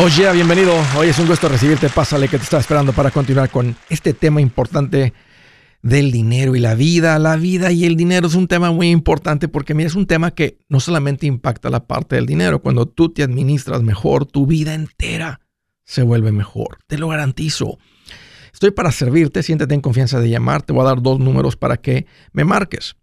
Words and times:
Oye, 0.00 0.32
bienvenido. 0.32 0.72
Hoy 0.96 1.08
es 1.08 1.18
un 1.18 1.26
gusto 1.26 1.48
recibirte. 1.48 1.88
Pásale 1.88 2.28
que 2.28 2.38
te 2.38 2.44
estaba 2.44 2.60
esperando 2.60 2.92
para 2.92 3.10
continuar 3.10 3.50
con 3.50 3.74
este 3.88 4.14
tema 4.14 4.40
importante 4.40 5.12
del 5.82 6.12
dinero 6.12 6.54
y 6.54 6.60
la 6.60 6.76
vida. 6.76 7.18
La 7.18 7.34
vida 7.34 7.72
y 7.72 7.84
el 7.84 7.96
dinero 7.96 8.28
es 8.28 8.36
un 8.36 8.46
tema 8.46 8.70
muy 8.70 8.90
importante 8.90 9.48
porque 9.48 9.74
mira, 9.74 9.88
es 9.88 9.96
un 9.96 10.06
tema 10.06 10.30
que 10.30 10.60
no 10.68 10.78
solamente 10.78 11.26
impacta 11.26 11.68
la 11.68 11.88
parte 11.88 12.14
del 12.14 12.26
dinero. 12.26 12.62
Cuando 12.62 12.86
tú 12.86 13.12
te 13.12 13.24
administras 13.24 13.82
mejor, 13.82 14.24
tu 14.24 14.46
vida 14.46 14.72
entera 14.72 15.40
se 15.84 16.04
vuelve 16.04 16.30
mejor. 16.30 16.78
Te 16.86 16.96
lo 16.96 17.08
garantizo. 17.08 17.78
Estoy 18.52 18.70
para 18.70 18.92
servirte. 18.92 19.42
Siéntete 19.42 19.74
en 19.74 19.80
confianza 19.80 20.20
de 20.20 20.30
llamar. 20.30 20.62
Te 20.62 20.72
voy 20.72 20.82
a 20.82 20.90
dar 20.90 21.02
dos 21.02 21.18
números 21.18 21.56
para 21.56 21.76
que 21.76 22.06
me 22.32 22.44
marques. 22.44 22.94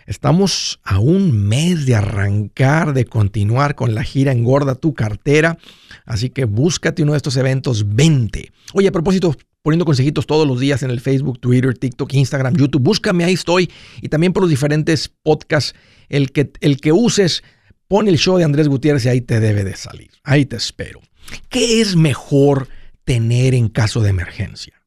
Estamos 0.05 0.79
a 0.83 0.99
un 0.99 1.47
mes 1.47 1.85
de 1.85 1.95
arrancar, 1.95 2.93
de 2.93 3.05
continuar 3.05 3.75
con 3.75 3.95
la 3.95 4.03
gira 4.03 4.31
Engorda 4.31 4.75
tu 4.75 4.93
cartera. 4.93 5.57
Así 6.05 6.29
que 6.29 6.45
búscate 6.45 7.03
uno 7.03 7.13
de 7.13 7.17
estos 7.17 7.37
eventos 7.37 7.95
20. 7.95 8.51
Oye, 8.73 8.87
a 8.87 8.91
propósito, 8.91 9.35
poniendo 9.61 9.85
consejitos 9.85 10.27
todos 10.27 10.47
los 10.47 10.59
días 10.59 10.83
en 10.83 10.91
el 10.91 10.99
Facebook, 10.99 11.39
Twitter, 11.39 11.77
TikTok, 11.77 12.13
Instagram, 12.13 12.55
YouTube. 12.55 12.83
Búscame, 12.83 13.23
ahí 13.23 13.33
estoy. 13.33 13.71
Y 14.01 14.09
también 14.09 14.33
por 14.33 14.43
los 14.43 14.49
diferentes 14.49 15.09
podcasts. 15.23 15.73
El 16.09 16.31
que, 16.31 16.51
el 16.59 16.79
que 16.79 16.91
uses, 16.91 17.43
pon 17.87 18.07
el 18.07 18.17
show 18.17 18.37
de 18.37 18.43
Andrés 18.43 18.67
Gutiérrez 18.67 19.05
y 19.05 19.09
ahí 19.09 19.21
te 19.21 19.39
debe 19.39 19.63
de 19.63 19.75
salir. 19.75 20.11
Ahí 20.23 20.45
te 20.45 20.57
espero. 20.57 21.01
¿Qué 21.49 21.81
es 21.81 21.95
mejor 21.95 22.67
tener 23.05 23.53
en 23.53 23.69
caso 23.69 24.01
de 24.01 24.09
emergencia? 24.09 24.81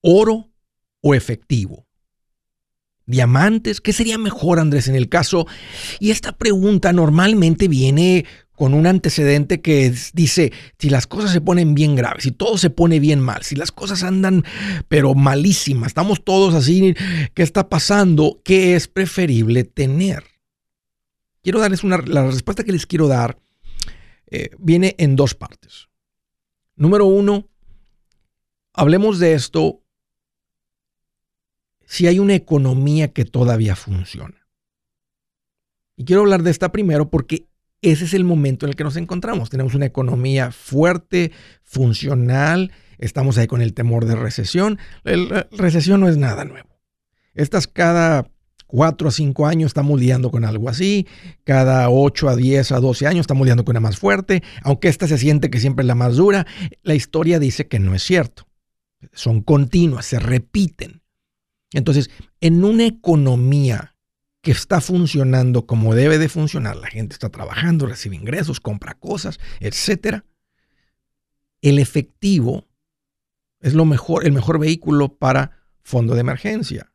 ¿Oro 0.00 0.50
o 1.00 1.14
efectivo? 1.14 1.87
Diamantes? 3.08 3.80
¿Qué 3.80 3.92
sería 3.92 4.18
mejor, 4.18 4.60
Andrés, 4.60 4.86
en 4.86 4.94
el 4.94 5.08
caso? 5.08 5.46
Y 5.98 6.12
esta 6.12 6.32
pregunta 6.32 6.92
normalmente 6.92 7.66
viene 7.66 8.24
con 8.54 8.74
un 8.74 8.86
antecedente 8.86 9.60
que 9.60 9.92
dice, 10.14 10.52
si 10.78 10.90
las 10.90 11.06
cosas 11.06 11.32
se 11.32 11.40
ponen 11.40 11.74
bien 11.74 11.94
graves, 11.94 12.24
si 12.24 12.32
todo 12.32 12.58
se 12.58 12.70
pone 12.70 12.98
bien 12.98 13.20
mal, 13.20 13.42
si 13.42 13.54
las 13.54 13.72
cosas 13.72 14.02
andan 14.02 14.44
pero 14.88 15.14
malísimas, 15.14 15.88
estamos 15.88 16.24
todos 16.24 16.54
así, 16.54 16.94
¿qué 17.34 17.42
está 17.44 17.68
pasando? 17.68 18.40
¿Qué 18.44 18.74
es 18.74 18.88
preferible 18.88 19.62
tener? 19.64 20.24
Quiero 21.42 21.60
darles 21.60 21.84
una, 21.84 21.98
la 21.98 22.26
respuesta 22.26 22.64
que 22.64 22.72
les 22.72 22.84
quiero 22.84 23.06
dar 23.06 23.38
eh, 24.30 24.50
viene 24.58 24.96
en 24.98 25.14
dos 25.14 25.34
partes. 25.34 25.88
Número 26.74 27.06
uno, 27.06 27.48
hablemos 28.72 29.20
de 29.20 29.34
esto 29.34 29.82
si 31.88 32.06
hay 32.06 32.18
una 32.18 32.34
economía 32.34 33.08
que 33.08 33.24
todavía 33.24 33.74
funciona. 33.74 34.46
Y 35.96 36.04
quiero 36.04 36.20
hablar 36.20 36.42
de 36.42 36.50
esta 36.50 36.70
primero 36.70 37.08
porque 37.08 37.48
ese 37.80 38.04
es 38.04 38.12
el 38.12 38.24
momento 38.24 38.66
en 38.66 38.70
el 38.70 38.76
que 38.76 38.84
nos 38.84 38.96
encontramos. 38.96 39.48
Tenemos 39.48 39.74
una 39.74 39.86
economía 39.86 40.52
fuerte, 40.52 41.32
funcional, 41.64 42.72
estamos 42.98 43.38
ahí 43.38 43.46
con 43.46 43.62
el 43.62 43.72
temor 43.72 44.04
de 44.04 44.16
recesión. 44.16 44.78
La 45.02 45.48
recesión 45.50 46.00
no 46.00 46.08
es 46.08 46.18
nada 46.18 46.44
nuevo. 46.44 46.68
Estas 47.32 47.66
cada 47.66 48.30
4 48.66 49.08
a 49.08 49.10
5 49.10 49.46
años 49.46 49.68
estamos 49.68 49.98
lidiando 49.98 50.30
con 50.30 50.44
algo 50.44 50.68
así, 50.68 51.06
cada 51.44 51.88
8 51.88 52.28
a 52.28 52.36
10 52.36 52.72
a 52.72 52.80
12 52.80 53.06
años 53.06 53.22
estamos 53.22 53.46
lidiando 53.46 53.64
con 53.64 53.72
una 53.72 53.80
más 53.80 53.98
fuerte, 53.98 54.42
aunque 54.62 54.88
esta 54.88 55.08
se 55.08 55.16
siente 55.16 55.48
que 55.48 55.58
siempre 55.58 55.84
es 55.84 55.86
la 55.86 55.94
más 55.94 56.16
dura, 56.16 56.46
la 56.82 56.94
historia 56.94 57.38
dice 57.38 57.66
que 57.66 57.78
no 57.78 57.94
es 57.94 58.02
cierto. 58.02 58.46
Son 59.12 59.40
continuas, 59.40 60.04
se 60.04 60.18
repiten. 60.18 61.00
Entonces, 61.72 62.10
en 62.40 62.64
una 62.64 62.86
economía 62.86 63.94
que 64.40 64.52
está 64.52 64.80
funcionando 64.80 65.66
como 65.66 65.94
debe 65.94 66.18
de 66.18 66.28
funcionar, 66.28 66.76
la 66.76 66.86
gente 66.88 67.12
está 67.12 67.28
trabajando, 67.28 67.86
recibe 67.86 68.16
ingresos, 68.16 68.60
compra 68.60 68.94
cosas, 68.94 69.38
etcétera, 69.60 70.24
el 71.60 71.78
efectivo 71.78 72.66
es 73.60 73.74
lo 73.74 73.84
mejor, 73.84 74.24
el 74.24 74.32
mejor 74.32 74.58
vehículo 74.58 75.08
para 75.16 75.58
fondo 75.82 76.14
de 76.14 76.20
emergencia. 76.20 76.92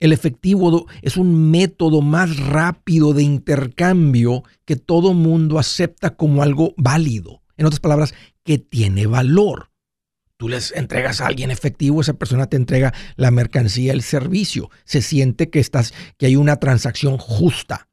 El 0.00 0.12
efectivo 0.12 0.86
es 1.02 1.16
un 1.16 1.50
método 1.50 2.02
más 2.02 2.36
rápido 2.36 3.14
de 3.14 3.22
intercambio 3.22 4.42
que 4.64 4.76
todo 4.76 5.14
mundo 5.14 5.58
acepta 5.58 6.16
como 6.16 6.42
algo 6.42 6.74
válido. 6.76 7.42
En 7.56 7.66
otras 7.66 7.80
palabras, 7.80 8.14
que 8.42 8.58
tiene 8.58 9.06
valor. 9.06 9.70
Tú 10.36 10.48
les 10.48 10.72
entregas 10.72 11.20
a 11.20 11.26
alguien 11.26 11.50
efectivo, 11.50 12.00
esa 12.00 12.14
persona 12.14 12.48
te 12.48 12.56
entrega 12.56 12.92
la 13.16 13.30
mercancía, 13.30 13.92
el 13.92 14.02
servicio. 14.02 14.70
Se 14.84 15.00
siente 15.00 15.48
que, 15.48 15.60
estás, 15.60 15.94
que 16.18 16.26
hay 16.26 16.36
una 16.36 16.56
transacción 16.56 17.18
justa. 17.18 17.88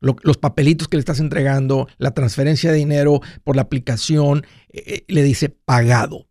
los 0.00 0.36
papelitos 0.38 0.88
que 0.88 0.96
le 0.96 1.00
estás 1.00 1.20
entregando, 1.20 1.88
la 1.98 2.12
transferencia 2.12 2.70
de 2.70 2.78
dinero 2.78 3.20
por 3.44 3.56
la 3.56 3.62
aplicación, 3.62 4.46
eh, 4.68 4.82
eh, 4.86 5.04
le 5.08 5.22
dice 5.22 5.48
pagado. 5.48 6.28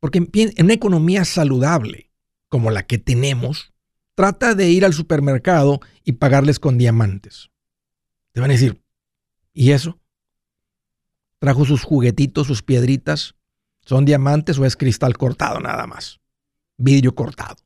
Porque 0.00 0.18
en 0.18 0.64
una 0.64 0.74
economía 0.74 1.24
saludable 1.24 2.10
como 2.48 2.70
la 2.70 2.86
que 2.86 2.98
tenemos, 2.98 3.72
trata 4.14 4.54
de 4.54 4.70
ir 4.70 4.84
al 4.84 4.92
supermercado 4.92 5.80
y 6.04 6.12
pagarles 6.12 6.60
con 6.60 6.78
diamantes. 6.78 7.50
Te 8.32 8.40
van 8.40 8.50
a 8.50 8.54
decir, 8.54 8.80
¿y 9.52 9.72
eso? 9.72 9.98
Trajo 11.44 11.66
sus 11.66 11.82
juguetitos, 11.82 12.46
sus 12.46 12.62
piedritas. 12.62 13.34
¿Son 13.82 14.06
diamantes 14.06 14.58
o 14.58 14.64
es 14.64 14.78
cristal 14.78 15.18
cortado 15.18 15.60
nada 15.60 15.86
más? 15.86 16.18
Vidrio 16.78 17.14
cortado. 17.14 17.56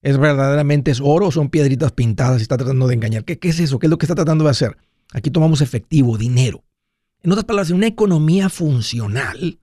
¿Es 0.00 0.16
verdaderamente 0.16 0.90
es 0.90 0.98
oro 0.98 1.26
o 1.26 1.30
son 1.30 1.50
piedritas 1.50 1.92
pintadas 1.92 2.38
y 2.38 2.42
está 2.44 2.56
tratando 2.56 2.88
de 2.88 2.94
engañar? 2.94 3.26
¿Qué, 3.26 3.38
¿Qué 3.38 3.50
es 3.50 3.60
eso? 3.60 3.78
¿Qué 3.78 3.84
es 3.84 3.90
lo 3.90 3.98
que 3.98 4.06
está 4.06 4.14
tratando 4.14 4.44
de 4.44 4.50
hacer? 4.50 4.78
Aquí 5.12 5.30
tomamos 5.30 5.60
efectivo, 5.60 6.16
dinero. 6.16 6.64
En 7.22 7.30
otras 7.32 7.44
palabras, 7.44 7.68
en 7.68 7.76
una 7.76 7.86
economía 7.86 8.48
funcional, 8.48 9.60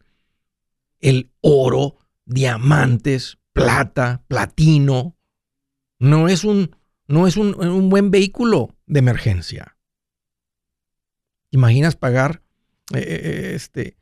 el 1.00 1.32
oro, 1.42 1.98
diamantes, 2.26 3.40
plata, 3.52 4.22
platino, 4.28 5.18
no 5.98 6.28
es 6.28 6.44
un, 6.44 6.76
no 7.08 7.26
es 7.26 7.36
un, 7.36 7.60
un 7.60 7.90
buen 7.90 8.12
vehículo 8.12 8.76
de 8.86 9.00
emergencia. 9.00 9.76
¿Imaginas 11.50 11.96
pagar 11.96 12.44
eh, 12.94 13.00
eh, 13.00 13.22
eh, 13.24 13.52
este, 13.56 13.98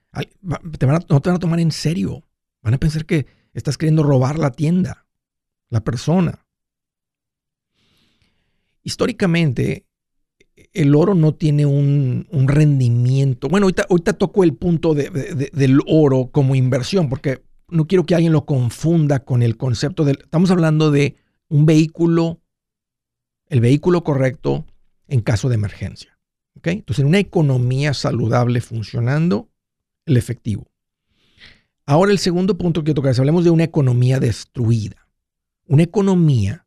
te 0.78 0.86
van 0.86 0.96
a, 0.96 1.06
no 1.10 1.22
te 1.22 1.30
van 1.30 1.36
a 1.36 1.40
tomar 1.40 1.60
en 1.60 1.72
serio. 1.72 2.24
Van 2.62 2.74
a 2.74 2.78
pensar 2.78 3.06
que 3.06 3.26
estás 3.54 3.78
queriendo 3.78 4.04
robar 4.04 4.40
la 4.40 4.52
tienda, 4.52 5.08
la 5.70 5.84
persona. 5.84 6.46
Históricamente, 8.84 9.86
el 10.74 10.96
oro 10.96 11.14
no 11.14 11.36
tiene 11.36 11.66
un, 11.66 12.28
rendimiento. 12.48 13.50
Bueno, 13.50 13.66
ahorita, 13.66 13.86
ahorita 13.90 14.14
toco 14.14 14.44
el 14.44 14.56
punto 14.56 14.94
del 14.94 15.82
oro 15.88 16.30
como 16.32 16.56
inversión, 16.56 17.10
porque 17.10 17.44
no 17.70 17.86
quiero 17.86 18.06
que 18.06 18.16
alguien 18.16 18.34
lo 18.34 18.46
confunda 18.46 19.20
con 19.20 19.44
el 19.44 19.58
concepto 19.58 20.06
del... 20.06 20.20
Estamos 20.24 20.52
hablando 20.52 20.92
de 20.92 21.18
un 21.50 21.66
vehículo, 21.66 22.42
el 23.48 23.60
vehículo 23.60 24.04
correcto 24.04 24.66
en 25.08 25.22
caso 25.22 25.50
de 25.50 25.56
emergencia. 25.56 26.17
Entonces, 26.72 27.02
en 27.02 27.08
una 27.08 27.20
economía 27.20 27.94
saludable 27.94 28.62
funcionando, 28.62 29.50
el 30.06 30.18
efectivo. 30.18 30.68
Ahora 31.86 32.12
el 32.12 32.20
segundo 32.20 32.58
punto 32.58 32.84
que 32.84 32.94
tocar 32.94 33.12
es, 33.12 33.20
hablemos 33.20 33.44
de 33.44 33.50
una 33.50 33.64
economía 33.64 34.20
destruida. 34.20 35.08
Una 35.66 35.84
economía 35.84 36.66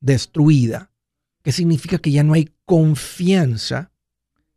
destruida, 0.00 0.92
que 1.42 1.52
significa 1.52 1.98
que 1.98 2.10
ya 2.10 2.22
no 2.22 2.34
hay 2.34 2.50
confianza 2.64 3.92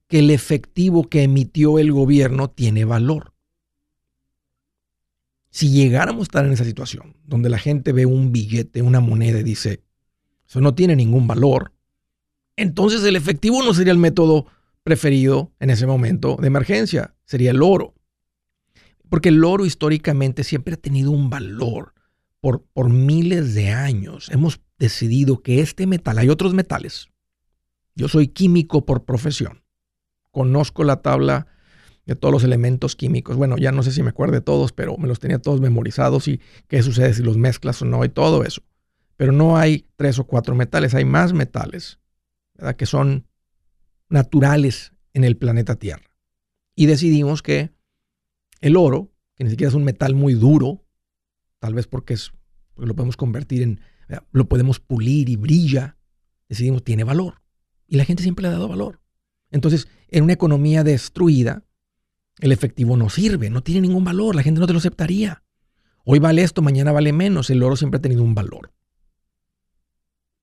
que 0.07 0.19
el 0.19 0.29
efectivo 0.29 1.09
que 1.09 1.23
emitió 1.23 1.79
el 1.79 1.91
gobierno 1.91 2.49
tiene 2.49 2.85
valor. 2.85 3.33
Si 5.49 5.69
llegáramos 5.69 6.21
a 6.21 6.23
estar 6.23 6.45
en 6.45 6.53
esa 6.53 6.63
situación, 6.63 7.17
donde 7.25 7.49
la 7.49 7.57
gente 7.57 7.91
ve 7.91 8.05
un 8.05 8.31
billete, 8.31 8.81
una 8.81 8.99
moneda 8.99 9.39
y 9.39 9.43
dice, 9.43 9.83
eso 10.47 10.61
no 10.61 10.75
tiene 10.75 10.95
ningún 10.95 11.27
valor, 11.27 11.73
entonces 12.61 13.03
el 13.03 13.15
efectivo 13.15 13.63
no 13.63 13.73
sería 13.73 13.91
el 13.91 13.97
método 13.97 14.45
preferido 14.83 15.51
en 15.59 15.69
ese 15.69 15.87
momento 15.87 16.37
de 16.39 16.47
emergencia, 16.47 17.15
sería 17.25 17.51
el 17.51 17.61
oro. 17.61 17.93
Porque 19.09 19.29
el 19.29 19.43
oro 19.43 19.65
históricamente 19.65 20.43
siempre 20.43 20.75
ha 20.75 20.77
tenido 20.77 21.11
un 21.11 21.29
valor. 21.29 21.93
Por, 22.39 22.63
por 22.73 22.89
miles 22.89 23.53
de 23.53 23.69
años 23.69 24.29
hemos 24.31 24.61
decidido 24.79 25.43
que 25.43 25.59
este 25.59 25.85
metal, 25.85 26.17
hay 26.17 26.29
otros 26.29 26.53
metales. 26.53 27.09
Yo 27.95 28.07
soy 28.07 28.29
químico 28.29 28.85
por 28.85 29.05
profesión. 29.05 29.63
Conozco 30.31 30.83
la 30.83 31.01
tabla 31.01 31.47
de 32.05 32.15
todos 32.15 32.31
los 32.31 32.43
elementos 32.43 32.95
químicos. 32.95 33.37
Bueno, 33.37 33.57
ya 33.57 33.71
no 33.71 33.83
sé 33.83 33.91
si 33.91 34.01
me 34.01 34.09
acuerdo 34.09 34.33
de 34.33 34.41
todos, 34.41 34.71
pero 34.71 34.97
me 34.97 35.07
los 35.07 35.19
tenía 35.19 35.39
todos 35.39 35.61
memorizados 35.61 36.27
y 36.27 36.41
qué 36.67 36.81
sucede 36.81 37.13
si 37.13 37.21
los 37.21 37.37
mezclas 37.37 37.81
o 37.81 37.85
no 37.85 38.03
y 38.05 38.09
todo 38.09 38.43
eso. 38.43 38.61
Pero 39.17 39.31
no 39.31 39.57
hay 39.57 39.85
tres 39.97 40.17
o 40.17 40.25
cuatro 40.25 40.55
metales, 40.55 40.95
hay 40.95 41.05
más 41.05 41.33
metales 41.33 42.00
que 42.77 42.85
son 42.85 43.27
naturales 44.09 44.93
en 45.13 45.23
el 45.23 45.37
planeta 45.37 45.75
Tierra. 45.75 46.09
Y 46.75 46.85
decidimos 46.85 47.41
que 47.41 47.71
el 48.59 48.77
oro, 48.77 49.11
que 49.35 49.43
ni 49.43 49.49
siquiera 49.49 49.69
es 49.69 49.75
un 49.75 49.83
metal 49.83 50.15
muy 50.15 50.33
duro, 50.33 50.85
tal 51.59 51.73
vez 51.73 51.87
porque, 51.87 52.13
es, 52.13 52.31
lo 52.75 52.95
podemos 52.95 53.17
convertir 53.17 53.63
en, 53.63 53.79
lo 54.31 54.47
podemos 54.47 54.79
pulir 54.79 55.29
y 55.29 55.35
brilla, 55.35 55.97
decidimos 56.49 56.83
tiene 56.83 57.03
valor. 57.03 57.41
Y 57.87 57.97
la 57.97 58.05
gente 58.05 58.23
siempre 58.23 58.43
le 58.43 58.49
ha 58.49 58.51
dado 58.51 58.67
valor. 58.67 59.01
Entonces, 59.49 59.87
en 60.09 60.23
una 60.23 60.33
economía 60.33 60.83
destruida, 60.83 61.65
el 62.39 62.51
efectivo 62.51 62.97
no 62.97 63.09
sirve, 63.09 63.49
no 63.49 63.61
tiene 63.61 63.81
ningún 63.81 64.03
valor, 64.03 64.35
la 64.35 64.43
gente 64.43 64.59
no 64.59 64.67
te 64.67 64.73
lo 64.73 64.79
aceptaría. 64.79 65.43
Hoy 66.05 66.19
vale 66.19 66.41
esto, 66.41 66.61
mañana 66.61 66.91
vale 66.91 67.13
menos, 67.13 67.49
el 67.49 67.61
oro 67.61 67.75
siempre 67.75 67.97
ha 67.97 68.01
tenido 68.01 68.23
un 68.23 68.33
valor. 68.33 68.73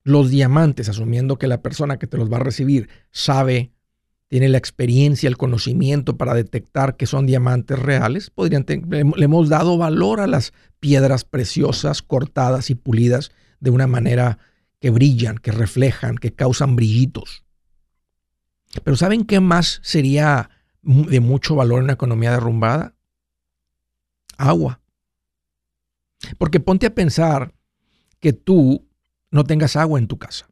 Los 0.08 0.30
diamantes, 0.30 0.88
asumiendo 0.88 1.36
que 1.36 1.48
la 1.48 1.60
persona 1.60 1.98
que 1.98 2.06
te 2.06 2.16
los 2.16 2.32
va 2.32 2.38
a 2.38 2.40
recibir 2.40 2.88
sabe, 3.10 3.72
tiene 4.28 4.48
la 4.48 4.56
experiencia, 4.56 5.28
el 5.28 5.36
conocimiento 5.36 6.16
para 6.16 6.32
detectar 6.32 6.96
que 6.96 7.04
son 7.04 7.26
diamantes 7.26 7.78
reales, 7.78 8.30
podrían 8.30 8.64
le 8.66 9.22
hemos 9.22 9.50
dado 9.50 9.76
valor 9.76 10.20
a 10.20 10.26
las 10.26 10.54
piedras 10.80 11.26
preciosas, 11.26 12.00
cortadas 12.00 12.70
y 12.70 12.74
pulidas 12.74 13.32
de 13.60 13.68
una 13.68 13.86
manera 13.86 14.38
que 14.80 14.88
brillan, 14.88 15.36
que 15.36 15.52
reflejan, 15.52 16.16
que 16.16 16.32
causan 16.32 16.74
brillitos. 16.74 17.44
Pero 18.82 18.96
¿saben 18.96 19.26
qué 19.26 19.40
más 19.40 19.78
sería 19.82 20.48
de 20.80 21.20
mucho 21.20 21.54
valor 21.54 21.80
en 21.80 21.84
una 21.84 21.92
economía 21.92 22.32
derrumbada? 22.32 22.94
Agua. 24.38 24.80
Porque 26.38 26.60
ponte 26.60 26.86
a 26.86 26.94
pensar 26.94 27.52
que 28.20 28.32
tú 28.32 28.87
no 29.30 29.44
tengas 29.44 29.76
agua 29.76 29.98
en 29.98 30.06
tu 30.06 30.18
casa. 30.18 30.48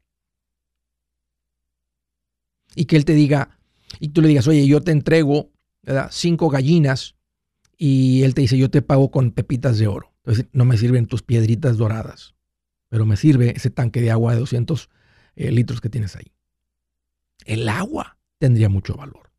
Y 2.75 2.85
que 2.85 2.97
él 2.97 3.05
te 3.05 3.15
diga, 3.15 3.59
y 4.01 4.09
tú 4.09 4.21
le 4.21 4.29
digas, 4.29 4.47
oye, 4.49 4.67
yo 4.67 4.81
te 4.81 4.93
entrego 4.93 5.51
cinco 6.11 6.51
gallinas 6.51 7.15
y 7.79 8.23
él 8.23 8.35
te 8.35 8.43
dice, 8.43 8.59
yo 8.59 8.71
te 8.71 8.83
pago 8.83 9.11
con 9.11 9.31
pepitas 9.31 9.79
de 9.79 9.87
oro. 9.87 10.13
Entonces, 10.19 10.47
no 10.53 10.65
me 10.65 10.77
sirven 10.77 11.07
tus 11.07 11.23
piedritas 11.23 11.77
doradas, 11.77 12.35
pero 12.89 13.07
me 13.07 13.17
sirve 13.17 13.55
ese 13.57 13.71
tanque 13.71 14.01
de 14.01 14.11
agua 14.11 14.35
de 14.35 14.41
200 14.41 14.91
eh, 15.37 15.53
litros 15.53 15.81
que 15.81 15.89
tienes 15.89 16.17
ahí. 16.17 16.33
El 17.45 17.69
agua 17.69 18.19
tendría 18.39 18.69
mucho 18.69 18.95
valor. 18.95 19.31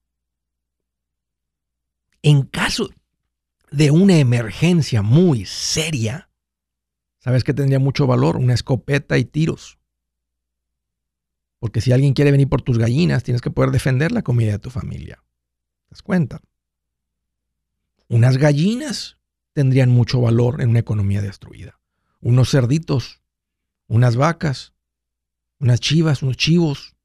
En 2.21 2.43
caso 2.43 2.89
de 3.71 3.91
una 3.91 4.17
emergencia 4.17 5.01
muy 5.01 5.45
seria, 5.45 6.26
¿sabes 7.27 7.43
qué 7.43 7.53
tendría 7.53 7.77
mucho 7.77 8.07
valor? 8.07 8.37
Una 8.37 8.53
escopeta 8.53 9.17
y 9.17 9.25
tiros. 9.25 9.77
Porque 11.59 11.81
si 11.81 11.91
alguien 11.91 12.13
quiere 12.13 12.31
venir 12.31 12.47
por 12.47 12.61
tus 12.61 12.77
gallinas, 12.77 13.23
tienes 13.23 13.41
que 13.41 13.51
poder 13.51 13.71
defender 13.71 14.13
la 14.13 14.21
comida 14.21 14.53
de 14.53 14.59
tu 14.59 14.69
familia. 14.69 15.21
¿Te 15.87 15.89
das 15.89 16.01
cuenta? 16.01 16.39
Unas 18.07 18.37
gallinas 18.37 19.17
tendrían 19.51 19.89
mucho 19.89 20.21
valor 20.21 20.61
en 20.61 20.69
una 20.69 20.79
economía 20.79 21.21
destruida. 21.21 21.81
Unos 22.21 22.49
cerditos, 22.49 23.21
unas 23.87 24.15
vacas, 24.15 24.71
unas 25.59 25.81
chivas, 25.81 26.23
unos 26.23 26.37
chivos. 26.37 26.95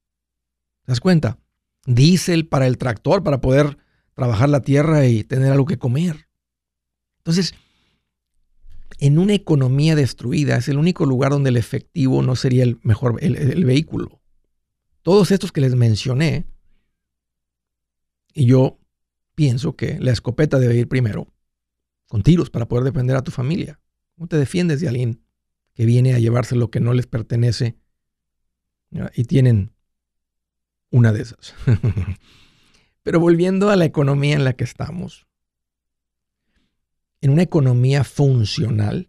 ¿Te 0.85 0.93
das 0.93 1.01
cuenta? 1.01 1.37
Diésel 1.85 2.47
para 2.47 2.67
el 2.67 2.77
tractor, 2.77 3.23
para 3.23 3.41
poder 3.41 3.77
trabajar 4.13 4.47
la 4.47 4.61
tierra 4.61 5.05
y 5.05 5.25
tener 5.25 5.51
algo 5.51 5.65
que 5.65 5.77
comer. 5.77 6.29
Entonces, 7.17 7.55
en 8.99 9.19
una 9.19 9.33
economía 9.33 9.95
destruida 9.95 10.57
es 10.57 10.67
el 10.67 10.77
único 10.77 11.05
lugar 11.05 11.31
donde 11.31 11.49
el 11.49 11.57
efectivo 11.57 12.21
no 12.21 12.35
sería 12.35 12.63
el 12.63 12.79
mejor, 12.83 13.17
el, 13.21 13.65
vehículo. 13.65 14.21
Todos 15.01 15.31
estos 15.31 15.51
que 15.51 15.61
les 15.61 15.75
mencioné, 15.75 16.45
y 18.33 18.45
yo 18.45 18.79
pienso 19.35 19.75
que 19.75 19.99
la 19.99 20.11
escopeta 20.11 20.59
debe 20.59 20.75
ir 20.75 20.87
primero, 20.87 21.27
con 22.07 22.23
tiros 22.23 22.49
para 22.49 22.67
poder 22.67 22.85
defender 22.85 23.15
a 23.15 23.23
tu 23.23 23.31
familia. 23.31 23.79
¿Cómo 24.15 24.27
te 24.27 24.37
defiendes 24.37 24.79
de 24.79 24.87
alguien 24.87 25.23
que 25.73 25.85
viene 25.85 26.13
a 26.13 26.19
llevarse 26.19 26.55
lo 26.55 26.69
que 26.69 26.79
no 26.79 26.93
les 26.93 27.07
pertenece 27.07 27.77
y 29.15 29.23
tienen 29.25 29.73
una 30.91 31.11
de 31.11 31.21
esas? 31.23 31.55
Pero 33.03 33.19
volviendo 33.19 33.69
a 33.69 33.75
la 33.75 33.85
economía 33.85 34.35
en 34.35 34.43
la 34.43 34.53
que 34.53 34.63
estamos, 34.63 35.27
en 37.23 37.29
una 37.29 37.41
economía 37.41 38.03
funcional, 38.03 39.07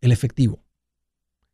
el 0.00 0.10
efectivo. 0.10 0.64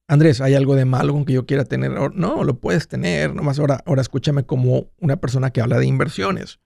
Andrés, 0.08 0.40
¿hay 0.40 0.54
algo 0.54 0.74
de 0.74 0.86
malo 0.86 1.12
con 1.12 1.26
que 1.26 1.34
yo 1.34 1.44
quiera 1.44 1.66
tener? 1.66 1.90
No, 2.14 2.44
lo 2.44 2.60
puedes 2.60 2.88
tener. 2.88 3.34
Nomás 3.34 3.58
ahora, 3.58 3.82
ahora 3.84 4.00
escúchame 4.00 4.44
como 4.44 4.90
una 4.98 5.20
persona 5.20 5.50
que 5.50 5.60
habla 5.60 5.78
de 5.78 5.84
inversiones. 5.84 6.60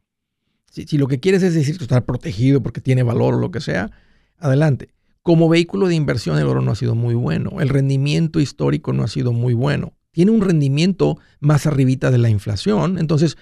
Si, 0.71 0.97
lo 0.97 1.09
que 1.09 1.19
quieres 1.19 1.43
es 1.43 1.55
decir 1.55 1.77
que 1.77 1.83
está 1.83 2.07
protegido 2.07 2.63
porque 2.63 2.81
tiene 2.81 3.03
valor 3.03 3.35
o 3.35 3.39
lo 3.39 3.51
que 3.51 3.61
sea, 3.61 3.91
adelante. 4.39 4.95
Como 5.23 5.49
vehículo 5.49 5.89
de 5.89 5.97
inversión 5.97 6.39
el 6.39 6.47
oro 6.47 6.63
no 6.63 6.71
ha 6.71 6.77
sido 6.77 6.95
muy 6.95 7.17
bueno. 7.17 7.61
El 7.61 7.69
rendimiento 7.69 8.39
histórico 8.39 8.93
no 8.93 9.03
ha 9.03 9.09
sido 9.09 9.33
muy 9.33 9.55
bueno. 9.55 9.95
Tiene 10.13 10.31
un 10.31 10.41
rendimiento 10.41 11.19
más 11.41 11.67
arribita 11.67 12.13
de 12.13 12.19
la 12.19 12.29
inflación. 12.29 12.97
Entonces, 13.01 13.37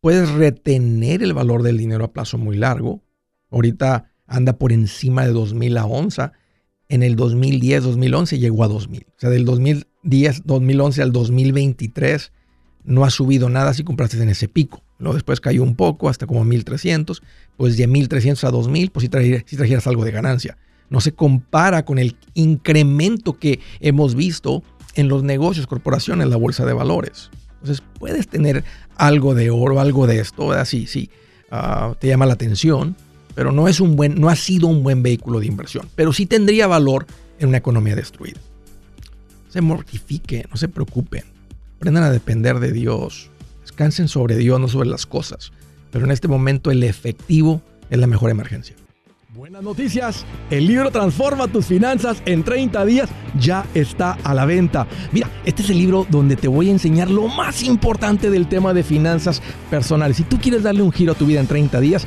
puedes 0.00 0.30
retener 0.30 1.22
el 1.22 1.34
valor 1.34 1.62
del 1.62 1.76
dinero 1.76 2.06
a 2.06 2.12
plazo 2.14 2.38
muy 2.38 2.56
largo. 2.56 3.02
Ahorita 3.50 4.13
anda 4.26 4.54
por 4.54 4.72
encima 4.72 5.24
de 5.26 5.32
2000 5.32 5.78
a 5.78 5.86
onza. 5.86 6.32
En 6.88 7.02
el 7.02 7.16
2010, 7.16 7.82
2011 7.82 8.38
llegó 8.38 8.64
a 8.64 8.68
2000. 8.68 9.06
O 9.08 9.20
sea, 9.20 9.30
del 9.30 9.44
2010, 9.44 10.42
2011 10.44 11.02
al 11.02 11.12
2023 11.12 12.32
no 12.84 13.04
ha 13.04 13.10
subido 13.10 13.48
nada 13.48 13.72
si 13.72 13.84
compraste 13.84 14.22
en 14.22 14.28
ese 14.28 14.48
pico. 14.48 14.82
Luego 14.98 15.14
después 15.14 15.40
cayó 15.40 15.62
un 15.62 15.76
poco 15.76 16.08
hasta 16.08 16.26
como 16.26 16.44
1300. 16.44 17.22
Pues 17.56 17.76
de 17.76 17.86
1300 17.86 18.44
a 18.44 18.50
2000, 18.50 18.90
pues 18.90 19.02
si, 19.02 19.08
trajeras, 19.08 19.44
si 19.46 19.56
trajeras 19.56 19.86
algo 19.86 20.04
de 20.04 20.10
ganancia. 20.10 20.58
No 20.90 21.00
se 21.00 21.12
compara 21.12 21.84
con 21.84 21.98
el 21.98 22.16
incremento 22.34 23.38
que 23.38 23.60
hemos 23.80 24.14
visto 24.14 24.62
en 24.94 25.08
los 25.08 25.22
negocios, 25.22 25.66
corporaciones, 25.66 26.28
la 26.28 26.36
bolsa 26.36 26.64
de 26.64 26.72
valores. 26.72 27.30
Entonces 27.60 27.82
puedes 27.98 28.28
tener 28.28 28.64
algo 28.96 29.34
de 29.34 29.50
oro, 29.50 29.80
algo 29.80 30.06
de 30.06 30.20
esto, 30.20 30.52
así, 30.52 30.86
sí, 30.86 31.10
ah, 31.50 31.94
te 31.98 32.08
llama 32.08 32.26
la 32.26 32.34
atención, 32.34 32.94
pero 33.34 33.52
no 33.52 33.68
es 33.68 33.80
un 33.80 33.96
buen, 33.96 34.20
no 34.20 34.28
ha 34.28 34.36
sido 34.36 34.66
un 34.66 34.82
buen 34.82 35.02
vehículo 35.02 35.40
de 35.40 35.46
inversión, 35.46 35.88
pero 35.94 36.12
sí 36.12 36.26
tendría 36.26 36.66
valor 36.66 37.06
en 37.38 37.48
una 37.48 37.58
economía 37.58 37.96
destruida. 37.96 38.40
Se 39.48 39.60
mortifiquen, 39.60 40.44
no 40.50 40.56
se 40.56 40.68
preocupen, 40.68 41.24
aprendan 41.76 42.04
a 42.04 42.10
depender 42.10 42.60
de 42.60 42.72
Dios, 42.72 43.30
descansen 43.62 44.08
sobre 44.08 44.36
Dios, 44.36 44.60
no 44.60 44.68
sobre 44.68 44.88
las 44.88 45.06
cosas, 45.06 45.52
pero 45.90 46.04
en 46.04 46.10
este 46.10 46.28
momento 46.28 46.70
el 46.70 46.82
efectivo 46.82 47.62
es 47.90 47.98
la 47.98 48.06
mejor 48.06 48.30
emergencia. 48.30 48.76
Buenas 49.34 49.64
noticias, 49.64 50.24
el 50.48 50.68
libro 50.68 50.92
Transforma 50.92 51.48
tus 51.48 51.66
finanzas 51.66 52.22
en 52.24 52.44
30 52.44 52.84
días 52.84 53.10
ya 53.40 53.66
está 53.74 54.12
a 54.22 54.32
la 54.32 54.46
venta. 54.46 54.86
Mira, 55.10 55.28
este 55.44 55.62
es 55.62 55.70
el 55.70 55.78
libro 55.78 56.06
donde 56.08 56.36
te 56.36 56.46
voy 56.46 56.68
a 56.68 56.70
enseñar 56.70 57.10
lo 57.10 57.26
más 57.26 57.64
importante 57.64 58.30
del 58.30 58.46
tema 58.46 58.72
de 58.72 58.84
finanzas 58.84 59.42
personales. 59.70 60.18
Si 60.18 60.22
tú 60.22 60.38
quieres 60.38 60.62
darle 60.62 60.82
un 60.82 60.92
giro 60.92 61.12
a 61.12 61.14
tu 61.16 61.26
vida 61.26 61.40
en 61.40 61.48
30 61.48 61.80
días, 61.80 62.06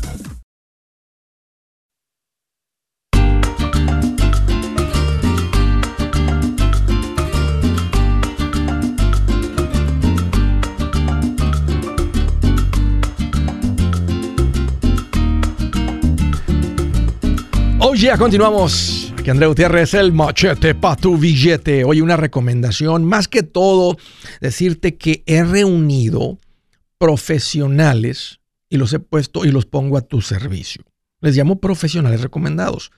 Ya 17.95 18.17
continuamos. 18.17 19.13
Aquí 19.17 19.29
André 19.29 19.47
Gutiérrez, 19.47 19.93
el 19.95 20.13
machete 20.13 20.73
para 20.73 20.95
tu 20.95 21.17
billete. 21.17 21.83
Oye, 21.83 22.01
una 22.01 22.15
recomendación, 22.15 23.03
más 23.03 23.27
que 23.27 23.43
todo, 23.43 23.97
decirte 24.39 24.95
que 24.95 25.23
he 25.25 25.43
reunido 25.43 26.39
profesionales 26.97 28.39
y 28.69 28.77
los 28.77 28.93
he 28.93 28.99
puesto 28.99 29.43
y 29.43 29.51
los 29.51 29.65
pongo 29.65 29.97
a 29.97 30.01
tu 30.01 30.21
servicio. 30.21 30.83
Les 31.19 31.35
llamo 31.35 31.59
profesionales 31.59 32.21
recomendados. 32.21 32.91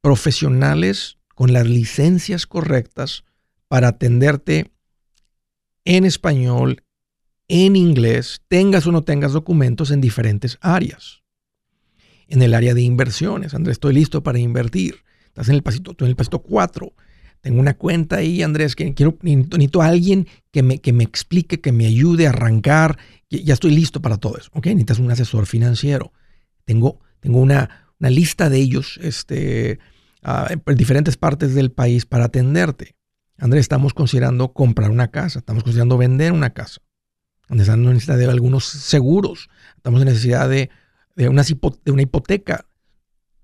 Profesionales 0.00 1.18
con 1.34 1.52
las 1.52 1.66
licencias 1.68 2.46
correctas 2.46 3.24
para 3.68 3.88
atenderte 3.88 4.72
en 5.84 6.04
español, 6.04 6.82
en 7.46 7.76
inglés, 7.76 8.42
tengas 8.48 8.86
o 8.86 8.92
no 8.92 9.04
tengas 9.04 9.32
documentos 9.32 9.92
en 9.92 10.00
diferentes 10.00 10.58
áreas 10.60 11.19
en 12.30 12.42
el 12.42 12.54
área 12.54 12.74
de 12.74 12.82
inversiones. 12.82 13.54
Andrés, 13.54 13.74
estoy 13.74 13.94
listo 13.94 14.22
para 14.22 14.38
invertir. 14.38 15.02
Estás 15.26 15.48
en 15.48 15.56
el 15.56 15.62
pasito, 15.62 15.94
en 15.98 16.06
el 16.06 16.16
pasito 16.16 16.38
4. 16.40 16.92
Tengo 17.40 17.60
una 17.60 17.74
cuenta 17.74 18.16
ahí, 18.16 18.42
Andrés, 18.42 18.76
que 18.76 18.94
quiero, 18.94 19.16
necesito 19.22 19.82
a 19.82 19.86
alguien 19.86 20.26
que 20.50 20.62
me, 20.62 20.78
que 20.78 20.92
me 20.92 21.04
explique, 21.04 21.60
que 21.60 21.72
me 21.72 21.86
ayude 21.86 22.26
a 22.26 22.30
arrancar. 22.30 22.98
Ya 23.28 23.54
estoy 23.54 23.72
listo 23.72 24.00
para 24.00 24.16
todo 24.16 24.38
eso. 24.38 24.50
¿Ok? 24.52 24.66
Necesitas 24.66 24.98
un 24.98 25.10
asesor 25.10 25.46
financiero. 25.46 26.12
Tengo, 26.64 27.00
tengo 27.20 27.40
una, 27.40 27.88
una 27.98 28.10
lista 28.10 28.48
de 28.48 28.58
ellos 28.58 28.98
este, 29.02 29.78
uh, 30.22 30.52
en 30.52 30.76
diferentes 30.76 31.16
partes 31.16 31.54
del 31.54 31.72
país 31.72 32.06
para 32.06 32.26
atenderte. 32.26 32.94
Andrés, 33.38 33.62
estamos 33.62 33.94
considerando 33.94 34.52
comprar 34.52 34.90
una 34.90 35.10
casa, 35.10 35.38
estamos 35.38 35.64
considerando 35.64 35.96
vender 35.96 36.32
una 36.32 36.50
casa. 36.50 36.80
Estamos 37.42 37.68
en 37.68 37.84
necesidad 37.84 38.18
de 38.18 38.26
algunos 38.26 38.66
seguros, 38.66 39.48
estamos 39.76 40.02
en 40.02 40.08
necesidad 40.08 40.48
de 40.48 40.70
de 41.24 41.92
una, 41.92 42.02
hipoteca. 42.02 42.66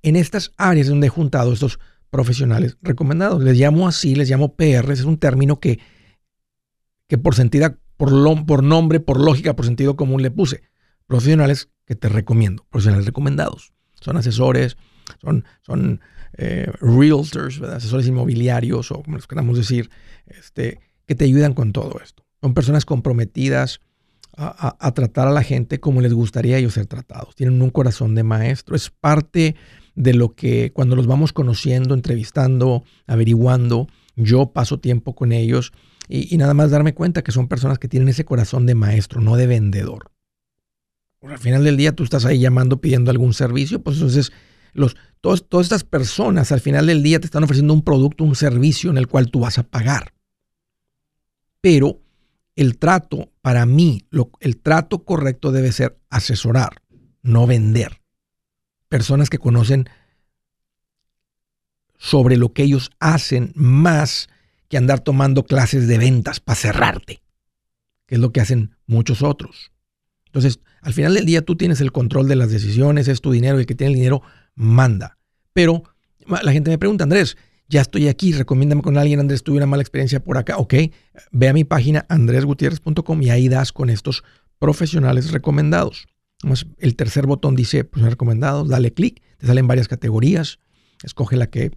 En 0.03 0.17
estas 0.17 0.53
áreas 0.57 0.89
donde 0.89 1.09
he 1.09 1.11
juntado 1.11 1.53
estos 1.53 1.79
profesionales 2.11 2.79
recomendados. 2.81 3.43
Les 3.43 3.59
llamo 3.59 3.89
así, 3.89 4.15
les 4.15 4.31
llamo 4.31 4.55
PR, 4.55 4.91
es 4.93 5.05
un 5.05 5.19
término 5.19 5.61
que, 5.61 5.81
que 7.09 7.19
por 7.19 7.35
sentido, 7.35 7.77
por, 7.97 8.11
por 8.47 8.63
nombre, 8.63 9.01
por 9.01 9.21
lógica, 9.21 9.55
por 9.55 9.67
sentido 9.67 9.97
común 9.97 10.23
le 10.23 10.31
puse. 10.31 10.63
Profesionales 11.07 11.71
que 11.85 11.95
te 11.95 12.09
recomiendo, 12.09 12.65
profesionales 12.71 13.07
recomendados. 13.07 13.73
Son 14.01 14.17
asesores, 14.17 14.77
son, 15.21 15.45
son 15.63 16.01
eh, 16.39 16.71
realtors, 16.81 17.61
asesores 17.61 18.07
inmobiliarios 18.07 18.91
o 18.93 19.03
como 19.03 19.17
les 19.17 19.27
queramos 19.27 19.59
decir, 19.59 19.91
este, 20.27 20.81
que 21.07 21.15
te 21.15 21.25
ayudan 21.25 21.55
con 21.55 21.73
todo 21.73 22.01
esto. 22.03 22.25
Son 22.41 22.55
personas 22.55 22.85
comprometidas, 22.85 23.81
a, 24.37 24.93
tratar 24.93 25.29
a 25.29 25.33
la 25.33 25.43
gente 25.43 25.81
como 25.81 26.03
les 26.03 26.13
gustaría 26.13 26.59
ellos 26.59 26.75
ser 26.75 26.87
tratados. 26.87 27.35
Tienen 27.35 27.63
un 27.63 27.71
corazón 27.71 28.15
de 28.15 28.23
maestro. 28.23 28.77
Es 28.77 28.91
parte 28.91 29.57
de 29.95 30.13
lo 30.13 30.35
que 30.35 30.73
cuando 30.73 30.95
los 30.95 31.07
vamos 31.07 31.33
conociendo, 31.33 31.95
entrevistando, 31.95 32.85
averiguando, 33.07 33.89
yo 34.15 34.53
paso 34.53 34.79
tiempo 34.79 35.15
con 35.15 35.33
ellos 35.33 35.73
y, 36.09 36.37
nada 36.37 36.55
más 36.55 36.71
darme 36.71 36.95
cuenta 36.95 37.23
que 37.23 37.33
son 37.33 37.49
personas 37.49 37.79
que 37.79 37.89
tienen 37.89 38.09
ese 38.09 38.25
corazón 38.25 38.67
de 38.67 38.75
maestro, 38.75 39.21
no 39.21 39.37
de 39.37 39.47
vendedor. 39.47 40.13
al 41.23 41.39
final 41.39 41.65
del 41.65 41.77
día 41.77 41.93
tú 41.93 42.05
estás 42.05 42.25
ahí 42.25 42.39
llamando, 42.39 42.81
pidiendo 42.81 43.11
algún 43.11 43.35
servicio, 43.35 43.83
pues 43.83 43.97
entonces 43.97 44.33
los, 44.73 44.97
todas 45.21 45.65
estas 45.65 45.83
personas 45.83 46.53
al 46.53 46.61
final 46.61 46.87
del 46.87 47.03
día 47.03 47.19
te 47.19 47.27
están 47.27 47.43
ofreciendo 47.43 47.73
un 47.73 47.83
producto, 47.83 48.23
un 48.23 48.37
servicio 48.37 48.91
en 48.91 48.99
el 48.99 49.09
cual 49.09 49.31
tú 49.31 49.41
vas 49.41 49.59
a 49.59 49.65
pagar. 49.65 50.13
Pero 51.61 52.03
el 52.57 52.79
trato, 52.79 53.31
para 53.43 53.67
mí, 53.67 54.07
el 54.41 54.57
trato 54.57 55.05
correcto 55.05 55.53
debe 55.53 55.73
ser 55.73 55.99
asesorar, 56.11 56.83
no 57.23 57.47
vender. 57.47 58.01
Personas 58.89 59.31
que 59.31 59.39
conocen 59.39 59.89
sobre 61.99 62.37
lo 62.37 62.53
que 62.53 62.63
ellos 62.63 62.91
hacen 62.99 63.53
más 63.55 64.29
que 64.69 64.79
andar 64.79 65.01
tomando 65.01 65.45
clases 65.45 65.87
de 65.87 65.99
ventas 65.99 66.41
para 66.41 66.57
cerrarte, 66.57 67.23
que 68.07 68.17
es 68.17 68.21
lo 68.21 68.33
que 68.33 68.41
hacen 68.41 68.75
muchos 68.87 69.23
otros. 69.23 69.73
Entonces, 70.27 70.61
al 70.81 70.93
final 70.93 71.15
del 71.15 71.27
día 71.27 71.43
tú 71.43 71.57
tienes 71.57 71.81
el 71.81 71.93
control 71.93 72.27
de 72.29 72.37
las 72.37 72.51
decisiones, 72.51 73.09
es 73.09 73.21
tu 73.21 73.33
dinero, 73.33 73.59
el 73.59 73.67
que 73.67 73.75
tiene 73.75 73.93
el 73.93 73.99
dinero 73.99 74.23
manda. 74.55 75.19
Pero 75.53 75.83
la 76.27 76.53
gente 76.53 76.71
me 76.71 76.79
pregunta, 76.79 77.05
Andrés, 77.05 77.37
ya 77.69 77.81
estoy 77.81 78.09
aquí, 78.09 78.33
recomiéndame 78.33 78.83
con 78.83 78.97
alguien, 78.97 79.21
Andrés, 79.21 79.43
tuve 79.43 79.57
una 79.57 79.67
mala 79.67 79.83
experiencia 79.83 80.23
por 80.23 80.39
acá, 80.39 80.57
ok, 80.59 80.75
ve 81.33 81.49
a 81.49 81.53
mi 81.53 81.65
página 81.65 82.07
andresgutierrez.com 82.09 83.23
y 83.23 83.31
ahí 83.31 83.49
das 83.49 83.73
con 83.73 83.91
estos 83.91 84.25
profesionales 84.59 85.33
recomendados. 85.33 86.07
El 86.79 86.97
tercer 86.97 87.27
botón 87.27 87.57
dice 87.57 87.85
profesionales 87.85 88.15
recomendados, 88.15 88.69
dale 88.69 88.93
clic, 88.93 89.23
te 89.39 89.47
salen 89.47 89.67
varias 89.67 89.89
categorías, 89.89 90.61
escoge 91.03 91.37
la 91.37 91.49
que, 91.49 91.73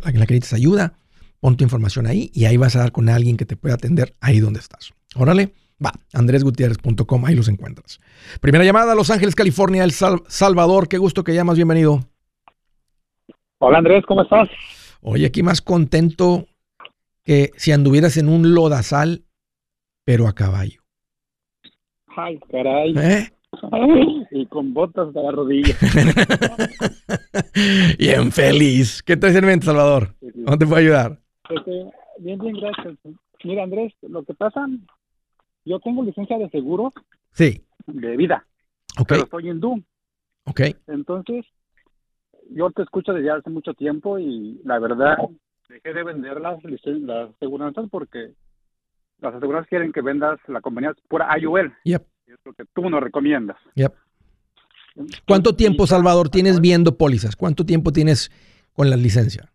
la 0.00 0.12
que, 0.12 0.18
la 0.18 0.26
que 0.26 0.34
necesitas 0.34 0.58
ayuda, 0.58 0.98
pon 1.40 1.56
tu 1.56 1.64
información 1.64 2.06
ahí 2.06 2.30
y 2.32 2.44
ahí 2.44 2.56
vas 2.56 2.76
a 2.76 2.80
dar 2.80 2.92
con 2.92 3.08
alguien 3.08 3.36
que 3.36 3.46
te 3.46 3.56
pueda 3.56 3.74
atender 3.74 4.14
ahí 4.20 4.40
donde 4.40 4.60
estás. 4.60 4.92
Órale, 5.16 5.52
va, 5.84 5.92
andresgutierrez.com, 6.12 7.24
ahí 7.24 7.34
los 7.34 7.48
encuentras. 7.48 8.00
Primera 8.40 8.64
llamada, 8.64 8.94
Los 8.94 9.10
Ángeles, 9.10 9.34
California, 9.34 9.82
El 9.82 9.92
Salvador, 9.92 10.88
qué 10.88 10.98
gusto 10.98 11.24
que 11.24 11.34
llamas, 11.34 11.56
bienvenido. 11.56 12.04
Hola 13.58 13.78
Andrés, 13.78 14.04
¿cómo 14.06 14.22
estás? 14.22 14.48
Oye, 15.00 15.26
aquí 15.26 15.42
más 15.42 15.62
contento 15.62 16.46
que 17.24 17.50
si 17.56 17.72
anduvieras 17.72 18.16
en 18.16 18.28
un 18.28 18.54
lodazal, 18.54 19.24
pero 20.04 20.26
a 20.26 20.34
caballo. 20.34 20.82
Ay, 22.16 22.38
caray. 22.50 22.94
¿Eh? 22.96 23.32
y 24.30 24.46
con 24.46 24.74
botas 24.74 25.12
de 25.12 25.22
la 25.22 25.30
rodilla. 25.30 25.74
bien 27.98 28.32
feliz. 28.32 29.02
¿Qué 29.02 29.16
traes 29.16 29.36
en 29.36 29.46
mente, 29.46 29.66
Salvador? 29.66 30.14
¿Cómo 30.44 30.58
te 30.58 30.66
puedo 30.66 30.80
ayudar? 30.80 31.18
Este, 31.48 31.90
bien, 32.18 32.38
bien, 32.38 32.54
gracias. 32.54 32.96
Mira, 33.44 33.62
Andrés, 33.62 33.92
lo 34.02 34.24
que 34.24 34.34
pasa, 34.34 34.66
yo 35.64 35.78
tengo 35.80 36.02
licencia 36.02 36.38
de 36.38 36.50
seguro. 36.50 36.92
Sí. 37.32 37.62
De 37.86 38.16
vida. 38.16 38.46
Ok. 38.98 39.08
Pero 39.08 39.24
estoy 39.24 39.48
en 39.48 39.60
DUM. 39.60 39.82
Ok. 40.44 40.60
Entonces, 40.86 41.46
yo 42.50 42.70
te 42.70 42.82
escucho 42.82 43.12
desde 43.12 43.30
hace 43.30 43.50
mucho 43.50 43.74
tiempo 43.74 44.18
y 44.18 44.60
la 44.64 44.78
verdad 44.78 45.16
dejé 45.68 45.92
de 45.92 46.02
vender 46.02 46.40
las, 46.40 46.58
las 46.64 47.30
aseguranzas 47.30 47.86
porque 47.90 48.32
las 49.20 49.34
aseguranzas 49.34 49.68
quieren 49.68 49.92
que 49.92 50.00
vendas 50.00 50.38
la 50.48 50.60
compañía 50.60 50.94
pura 51.08 51.28
IUL. 51.38 51.72
Yep. 51.84 52.02
Es 52.26 52.38
lo 52.44 52.52
que 52.52 52.64
tú 52.74 52.88
no 52.88 53.00
recomiendas. 53.00 53.56
Yep. 53.74 53.92
¿Cuánto 55.26 55.54
tiempo, 55.54 55.86
Salvador, 55.86 56.28
tienes 56.28 56.60
viendo 56.60 56.96
pólizas? 56.96 57.36
¿Cuánto 57.36 57.64
tiempo 57.64 57.92
tienes 57.92 58.30
con 58.72 58.90
la 58.90 58.96
licencia? 58.96 59.52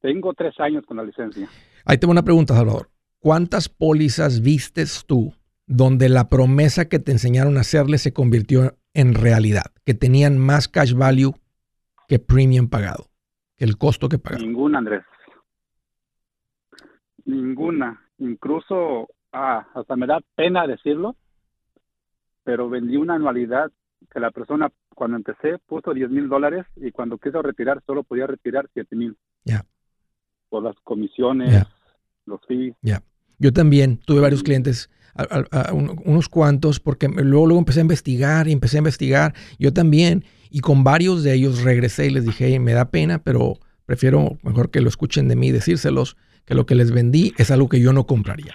Tengo 0.00 0.32
tres 0.34 0.58
años 0.60 0.84
con 0.86 0.96
la 0.96 1.04
licencia. 1.04 1.48
Ahí 1.84 1.98
tengo 1.98 2.12
una 2.12 2.22
pregunta, 2.22 2.54
Salvador. 2.54 2.88
¿Cuántas 3.18 3.68
pólizas 3.68 4.40
vistes 4.40 5.04
tú 5.06 5.34
donde 5.66 6.08
la 6.08 6.28
promesa 6.28 6.88
que 6.88 6.98
te 6.98 7.12
enseñaron 7.12 7.56
a 7.56 7.60
hacerle 7.60 7.98
se 7.98 8.12
convirtió 8.12 8.76
en 8.94 9.14
realidad, 9.14 9.72
que 9.84 9.94
tenían 9.94 10.38
más 10.38 10.68
cash 10.68 10.94
value 10.94 11.34
que 12.08 12.18
premium 12.18 12.68
pagado, 12.68 13.06
que 13.56 13.64
el 13.64 13.76
costo 13.78 14.08
que 14.08 14.18
pagado. 14.18 14.44
Ninguna, 14.44 14.78
Andrés. 14.78 15.04
Ninguna. 17.24 18.02
Incluso, 18.18 19.08
ah, 19.32 19.66
hasta 19.74 19.96
me 19.96 20.06
da 20.06 20.20
pena 20.34 20.66
decirlo, 20.66 21.16
pero 22.42 22.68
vendí 22.68 22.96
una 22.96 23.14
anualidad 23.14 23.70
que 24.10 24.20
la 24.20 24.30
persona 24.30 24.70
cuando 24.94 25.16
empecé 25.16 25.58
puso 25.58 25.94
10 25.94 26.10
mil 26.10 26.28
dólares 26.28 26.66
y 26.76 26.90
cuando 26.90 27.18
quiso 27.18 27.42
retirar 27.42 27.82
solo 27.86 28.02
podía 28.02 28.26
retirar 28.26 28.68
7 28.72 28.96
mil. 28.96 29.16
Ya. 29.44 29.64
Por 30.48 30.64
las 30.64 30.76
comisiones, 30.82 31.64
los 32.26 32.40
fees. 32.46 32.74
Ya. 32.82 33.02
Yo 33.40 33.52
también 33.52 33.98
tuve 34.04 34.20
varios 34.20 34.44
clientes, 34.44 34.88
a- 35.16 35.44
a- 35.50 35.60
a 35.62 35.72
un- 35.72 36.00
unos 36.04 36.28
cuantos, 36.28 36.78
porque 36.78 37.08
luego, 37.08 37.46
luego 37.46 37.58
empecé 37.58 37.80
a 37.80 37.82
investigar 37.82 38.46
y 38.46 38.52
empecé 38.52 38.76
a 38.76 38.78
investigar. 38.78 39.34
Yo 39.58 39.72
también. 39.72 40.24
Y 40.50 40.60
con 40.60 40.84
varios 40.84 41.24
de 41.24 41.34
ellos 41.34 41.62
regresé 41.62 42.06
y 42.06 42.10
les 42.10 42.24
dije, 42.24 42.46
"Hey, 42.46 42.58
me 42.60 42.72
da 42.72 42.90
pena, 42.90 43.18
pero 43.22 43.58
prefiero 43.86 44.38
mejor 44.42 44.70
que 44.70 44.80
lo 44.80 44.88
escuchen 44.88 45.26
de 45.26 45.34
mí 45.34 45.50
decírselos, 45.50 46.16
que 46.44 46.54
lo 46.54 46.64
que 46.66 46.74
les 46.76 46.92
vendí 46.92 47.32
es 47.38 47.50
algo 47.50 47.68
que 47.68 47.80
yo 47.80 47.92
no 47.92 48.06
compraría. 48.06 48.54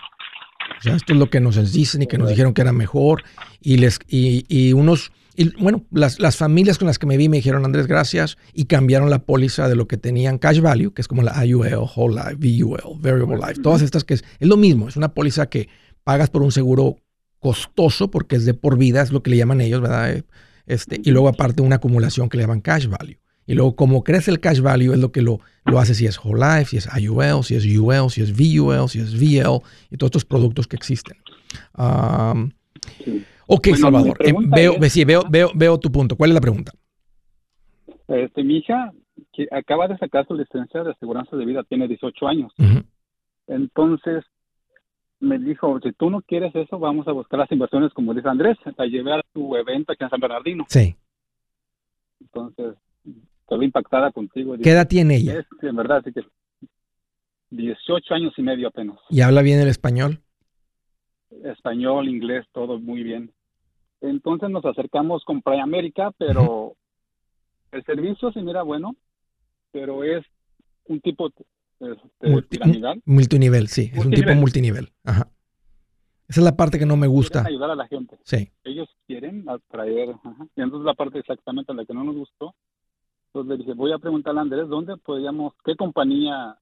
O 0.79 0.81
sea, 0.81 0.95
esto 0.95 1.13
es 1.13 1.19
lo 1.19 1.29
que 1.29 1.39
nos 1.41 1.55
dicen 1.73 2.01
y 2.03 2.07
que 2.07 2.17
nos 2.17 2.29
dijeron 2.29 2.53
que 2.53 2.61
era 2.61 2.71
mejor. 2.73 3.23
Y, 3.61 3.77
les, 3.77 3.99
y, 4.07 4.45
y 4.49 4.73
unos, 4.73 5.11
y 5.37 5.49
bueno, 5.61 5.85
las, 5.91 6.19
las 6.19 6.37
familias 6.37 6.77
con 6.77 6.87
las 6.87 6.99
que 6.99 7.05
me 7.05 7.17
vi 7.17 7.29
me 7.29 7.37
dijeron, 7.37 7.65
Andrés, 7.65 7.87
gracias, 7.87 8.37
y 8.53 8.65
cambiaron 8.65 9.09
la 9.09 9.19
póliza 9.19 9.67
de 9.67 9.75
lo 9.75 9.87
que 9.87 9.97
tenían 9.97 10.37
cash 10.37 10.59
value, 10.59 10.93
que 10.93 11.01
es 11.01 11.07
como 11.07 11.21
la 11.23 11.45
IUL, 11.45 11.87
Whole 11.95 12.15
Life, 12.15 12.35
VUL, 12.35 12.99
Variable 12.99 13.37
Life, 13.37 13.61
todas 13.61 13.81
estas 13.81 14.03
que 14.03 14.15
es, 14.15 14.23
es 14.39 14.47
lo 14.47 14.57
mismo, 14.57 14.87
es 14.87 14.95
una 14.97 15.13
póliza 15.13 15.47
que 15.47 15.69
pagas 16.03 16.29
por 16.29 16.41
un 16.41 16.51
seguro 16.51 16.97
costoso 17.39 18.09
porque 18.09 18.35
es 18.35 18.45
de 18.45 18.53
por 18.53 18.77
vida, 18.77 19.01
es 19.01 19.11
lo 19.11 19.21
que 19.21 19.29
le 19.29 19.37
llaman 19.37 19.61
ellos, 19.61 19.81
¿verdad? 19.81 20.13
Eh, 20.13 20.23
Este, 20.67 20.99
y 21.03 21.11
luego 21.11 21.27
aparte 21.27 21.61
una 21.61 21.75
acumulación 21.75 22.27
que 22.27 22.37
le 22.37 22.43
llaman 22.43 22.61
cash 22.61 22.87
value. 22.87 23.19
Y 23.45 23.53
luego 23.53 23.75
como 23.75 24.03
crece 24.03 24.31
el 24.31 24.39
cash 24.39 24.59
value 24.61 24.93
es 24.93 24.99
lo 24.99 25.11
que 25.11 25.21
lo, 25.21 25.39
lo 25.65 25.79
hace 25.79 25.93
si 25.93 26.07
es 26.07 26.17
Whole 26.17 26.39
Life, 26.39 26.71
si 26.71 26.77
es 26.77 26.87
IUL, 26.99 27.43
si 27.43 27.53
es 27.55 27.63
UL, 27.65 28.09
si 28.09 28.21
es 28.23 28.31
VUL, 28.31 28.89
si 28.89 28.99
es 28.99 29.13
VL 29.13 29.61
y 29.91 29.97
todos 29.97 30.09
estos 30.09 30.25
productos 30.25 30.65
que 30.67 30.75
existen. 30.75 31.17
Um, 31.77 32.51
Sí. 33.03 33.23
Ok, 33.47 33.67
Bueno, 33.69 33.77
Salvador, 33.77 34.17
eh, 34.21 34.33
veo, 34.37 34.73
es- 34.73 34.79
ve- 34.79 34.89
sí, 34.89 35.05
veo, 35.05 35.23
veo, 35.29 35.51
veo 35.55 35.77
tu 35.79 35.91
punto. 35.91 36.15
¿Cuál 36.15 36.31
es 36.31 36.33
la 36.35 36.41
pregunta? 36.41 36.71
Este, 38.07 38.43
mi 38.43 38.57
hija 38.57 38.91
que 39.33 39.47
acaba 39.51 39.87
de 39.87 39.97
sacar 39.97 40.27
su 40.27 40.33
licencia 40.35 40.83
de 40.83 40.91
aseguranza 40.91 41.35
de 41.35 41.45
vida, 41.45 41.63
tiene 41.63 41.87
18 41.87 42.27
años. 42.27 42.51
Entonces 43.47 44.23
me 45.19 45.39
dijo, 45.39 45.79
si 45.81 45.91
tú 45.93 46.09
no 46.09 46.21
quieres 46.21 46.53
eso, 46.55 46.77
vamos 46.77 47.07
a 47.07 47.11
buscar 47.11 47.39
las 47.39 47.51
inversiones, 47.51 47.93
como 47.93 48.13
dice 48.13 48.27
Andrés, 48.27 48.57
la 48.77 48.85
llevé 48.85 49.13
a 49.13 49.21
tu 49.33 49.55
evento 49.55 49.93
aquí 49.93 50.03
en 50.03 50.09
San 50.09 50.19
Bernardino. 50.19 50.65
Sí. 50.67 50.95
Entonces, 52.19 52.75
estoy 53.41 53.65
impactada 53.65 54.11
contigo. 54.11 54.55
¿Qué 54.61 54.71
edad 54.71 54.87
tiene 54.87 55.15
ella? 55.15 55.39
Es, 55.39 55.45
en 55.63 55.75
verdad, 55.75 55.97
así 55.97 56.11
que 56.11 56.21
18 57.51 58.13
años 58.13 58.33
y 58.37 58.41
medio 58.41 58.67
apenas. 58.67 58.97
¿Y 59.09 59.21
habla 59.21 59.41
bien 59.41 59.59
el 59.59 59.67
español? 59.69 60.19
Español, 61.43 62.07
inglés, 62.09 62.45
todo 62.51 62.79
muy 62.79 63.03
bien. 63.03 63.31
Entonces 64.09 64.49
nos 64.49 64.65
acercamos 64.65 65.23
con 65.23 65.41
Playa 65.41 65.63
América, 65.63 66.11
pero 66.17 66.75
el 67.71 67.83
servicio 67.83 68.31
se 68.31 68.41
mira 68.41 68.61
bueno, 68.61 68.95
pero 69.71 70.03
es 70.03 70.23
un 70.85 71.01
tipo 71.01 71.27
este, 71.79 72.29
Multi-. 72.29 72.59
Multinivel, 73.05 73.67
sí. 73.67 73.91
Es 73.93 74.05
un 74.05 74.11
tipo 74.11 74.33
Multinivel. 74.35 74.89
Ajá. 75.03 75.29
Esa 76.27 76.41
es 76.41 76.45
la 76.45 76.55
parte 76.55 76.79
que 76.79 76.85
no 76.85 76.97
me 76.97 77.07
gusta. 77.07 77.41
Quieren 77.41 77.53
ayudar 77.53 77.71
a 77.71 77.75
la 77.75 77.87
gente. 77.87 78.17
Sí. 78.23 78.49
ellos 78.63 78.89
quieren 79.05 79.47
atraer. 79.47 80.11
ajá. 80.11 80.47
Y 80.55 80.61
entonces 80.61 80.85
la 80.85 80.93
parte 80.93 81.19
exactamente 81.19 81.73
la 81.73 81.85
que 81.85 81.93
no 81.93 82.03
nos 82.03 82.15
gustó. 82.15 82.55
Entonces 83.27 83.49
le 83.49 83.57
dije, 83.57 83.73
voy 83.73 83.91
a 83.91 83.97
preguntarle 83.99 84.39
a 84.39 84.43
Andrés, 84.43 84.67
¿dónde 84.69 84.97
podríamos, 84.97 85.53
qué 85.63 85.75
compañía, 85.75 86.57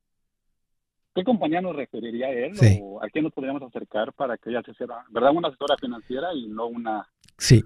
qué 1.16 1.24
compañía 1.24 1.62
nos 1.62 1.76
referiría 1.76 2.28
a 2.28 2.32
él 2.32 2.56
Sí. 2.56 2.80
o 2.82 3.04
a 3.04 3.08
quién 3.10 3.24
nos 3.26 3.34
podríamos 3.34 3.62
acercar 3.64 4.14
para 4.14 4.38
que 4.38 4.50
ella 4.50 4.62
se 4.64 4.72
hiciera, 4.72 5.04
¿verdad? 5.10 5.32
Una 5.34 5.50
asesora 5.50 5.76
financiera 5.80 6.34
y 6.34 6.48
no 6.48 6.68
una... 6.68 7.08
Sí. 7.38 7.64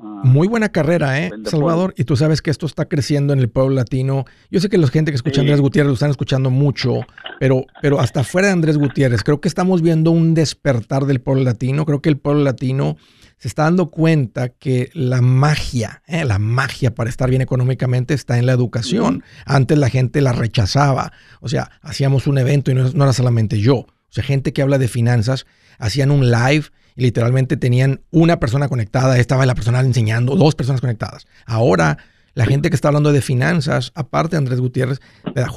Ah, 0.00 0.20
Muy 0.24 0.48
buena 0.48 0.70
carrera, 0.70 1.20
¿eh, 1.20 1.30
Salvador? 1.44 1.94
Y 1.96 2.04
tú 2.04 2.16
sabes 2.16 2.42
que 2.42 2.50
esto 2.50 2.66
está 2.66 2.86
creciendo 2.86 3.32
en 3.32 3.40
el 3.40 3.48
pueblo 3.48 3.74
latino. 3.74 4.24
Yo 4.50 4.60
sé 4.60 4.68
que 4.68 4.78
la 4.78 4.88
gente 4.88 5.10
que 5.10 5.16
escucha 5.16 5.40
a. 5.40 5.42
Andrés 5.42 5.60
Gutiérrez 5.60 5.88
lo 5.88 5.94
están 5.94 6.10
escuchando 6.10 6.50
mucho, 6.50 7.00
pero, 7.40 7.64
pero 7.80 8.00
hasta 8.00 8.24
fuera 8.24 8.48
de 8.48 8.52
Andrés 8.52 8.78
Gutiérrez, 8.78 9.22
creo 9.22 9.40
que 9.40 9.48
estamos 9.48 9.82
viendo 9.82 10.10
un 10.10 10.34
despertar 10.34 11.06
del 11.06 11.20
pueblo 11.20 11.44
latino. 11.44 11.84
Creo 11.84 12.00
que 12.00 12.08
el 12.08 12.18
pueblo 12.18 12.42
latino 12.42 12.96
se 13.42 13.48
está 13.48 13.64
dando 13.64 13.90
cuenta 13.90 14.50
que 14.50 14.90
la 14.94 15.20
magia, 15.20 16.02
¿eh? 16.06 16.24
la 16.24 16.38
magia 16.38 16.94
para 16.94 17.10
estar 17.10 17.28
bien 17.28 17.42
económicamente 17.42 18.14
está 18.14 18.38
en 18.38 18.46
la 18.46 18.52
educación. 18.52 19.24
Antes 19.46 19.78
la 19.78 19.88
gente 19.88 20.20
la 20.20 20.32
rechazaba. 20.32 21.12
O 21.40 21.48
sea, 21.48 21.72
hacíamos 21.80 22.28
un 22.28 22.38
evento 22.38 22.70
y 22.70 22.74
no, 22.74 22.88
no 22.90 23.02
era 23.02 23.12
solamente 23.12 23.58
yo. 23.58 23.78
O 23.78 24.14
sea, 24.14 24.22
gente 24.22 24.52
que 24.52 24.62
habla 24.62 24.78
de 24.78 24.86
finanzas, 24.86 25.46
hacían 25.78 26.12
un 26.12 26.30
live 26.30 26.66
literalmente 26.96 27.56
tenían 27.56 28.00
una 28.10 28.40
persona 28.40 28.68
conectada, 28.68 29.18
estaba 29.18 29.46
la 29.46 29.54
persona 29.54 29.80
enseñando, 29.80 30.36
dos 30.36 30.54
personas 30.54 30.80
conectadas. 30.80 31.26
Ahora, 31.46 31.98
la 32.34 32.46
gente 32.46 32.70
que 32.70 32.74
está 32.74 32.88
hablando 32.88 33.12
de 33.12 33.20
finanzas, 33.20 33.92
aparte 33.94 34.36
de 34.36 34.38
Andrés 34.38 34.58
Gutiérrez, 34.58 35.00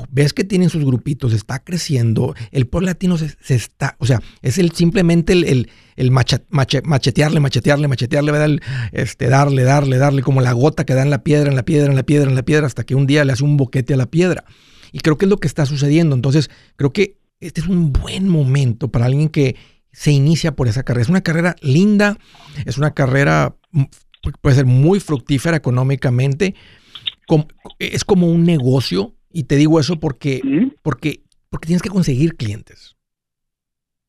ves 0.10 0.34
que 0.34 0.44
tienen 0.44 0.70
sus 0.70 0.84
grupitos, 0.84 1.32
está 1.32 1.60
creciendo, 1.60 2.36
el 2.52 2.68
pueblo 2.68 2.88
latino 2.88 3.18
se, 3.18 3.34
está, 3.48 3.96
o 4.00 4.06
sea, 4.06 4.22
es 4.42 4.58
el 4.58 4.72
simplemente 4.72 5.32
el, 5.34 5.70
el, 5.96 6.12
machetearle, 6.12 7.40
machetearle, 7.40 7.88
machetearle, 7.88 8.60
este, 8.92 9.30
darle, 9.30 9.64
darle, 9.64 9.98
darle, 9.98 10.22
como 10.22 10.42
la 10.42 10.52
gota 10.52 10.86
que 10.86 10.94
da 10.94 11.04
en 11.04 11.12
la 11.12 11.24
piedra, 11.24 11.50
en 11.50 11.56
la 11.56 11.64
piedra, 11.64 11.90
en 11.90 11.96
la 11.96 12.04
piedra, 12.04 12.30
en 12.30 12.36
la 12.36 12.44
piedra, 12.44 12.68
hasta 12.68 12.84
que 12.84 12.96
un 12.96 13.08
día 13.08 13.24
le 13.24 13.32
hace 13.32 13.46
un 13.46 13.56
boquete 13.56 13.94
a 13.94 13.98
la 13.98 14.08
piedra. 14.08 14.44
Y 14.92 15.00
creo 15.00 15.18
que 15.18 15.26
es 15.26 15.30
lo 15.30 15.38
que 15.38 15.48
está 15.48 15.66
sucediendo. 15.66 16.16
Entonces, 16.16 16.50
creo 16.76 16.92
que 16.92 17.18
este 17.40 17.62
es 17.62 17.68
un 17.68 17.94
buen 17.94 18.28
momento 18.28 18.90
para 18.90 19.06
alguien 19.06 19.30
que 19.30 19.56
se 19.96 20.12
inicia 20.12 20.56
por 20.58 20.68
esa 20.68 20.84
carrera. 20.84 21.04
Es 21.04 21.10
una 21.10 21.22
carrera 21.22 21.56
linda, 21.62 22.18
es 22.66 22.78
una 22.78 22.94
carrera, 22.94 23.56
mm, 23.72 23.84
puede 24.42 24.58
ser 24.58 24.66
muy 24.66 25.00
fructífera 25.00 25.56
económicamente. 25.56 26.54
Es 27.80 28.04
como 28.04 28.28
un 28.28 28.44
negocio, 28.44 29.16
y 29.32 29.44
te 29.44 29.56
digo 29.56 29.80
eso 29.80 29.98
porque, 30.00 30.42
porque, 30.82 31.24
porque 31.50 31.68
tienes 31.68 31.82
que 31.82 31.90
conseguir 31.90 32.36
clientes. 32.36 32.98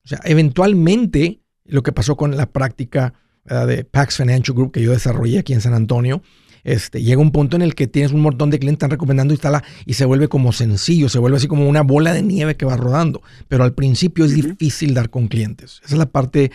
O 0.04 0.08
sea, 0.08 0.20
eventualmente, 0.24 1.40
lo 1.64 1.84
que 1.84 1.92
pasó 1.92 2.16
con 2.16 2.36
la 2.36 2.46
práctica 2.46 3.14
de 3.44 3.84
Pax 3.84 4.16
Financial 4.16 4.56
Group 4.56 4.72
que 4.72 4.82
yo 4.82 4.90
desarrollé 4.90 5.38
aquí 5.38 5.52
en 5.52 5.60
San 5.60 5.72
Antonio, 5.74 6.20
este, 6.66 7.00
llega 7.00 7.20
un 7.20 7.30
punto 7.30 7.54
en 7.54 7.62
el 7.62 7.76
que 7.76 7.86
tienes 7.86 8.10
un 8.10 8.20
montón 8.20 8.50
de 8.50 8.58
clientes 8.58 8.78
que 8.78 8.86
están 8.86 8.90
recomendando 8.90 9.32
instala 9.32 9.62
y 9.84 9.94
se 9.94 10.04
vuelve 10.04 10.26
como 10.26 10.52
sencillo, 10.52 11.08
se 11.08 11.20
vuelve 11.20 11.36
así 11.36 11.46
como 11.46 11.68
una 11.68 11.82
bola 11.82 12.12
de 12.12 12.22
nieve 12.22 12.56
que 12.56 12.66
va 12.66 12.76
rodando. 12.76 13.22
Pero 13.46 13.62
al 13.62 13.72
principio 13.72 14.24
es 14.24 14.34
difícil 14.34 14.92
dar 14.92 15.08
con 15.08 15.28
clientes. 15.28 15.80
Esa 15.84 15.94
es 15.94 15.98
la 15.98 16.06
parte 16.06 16.50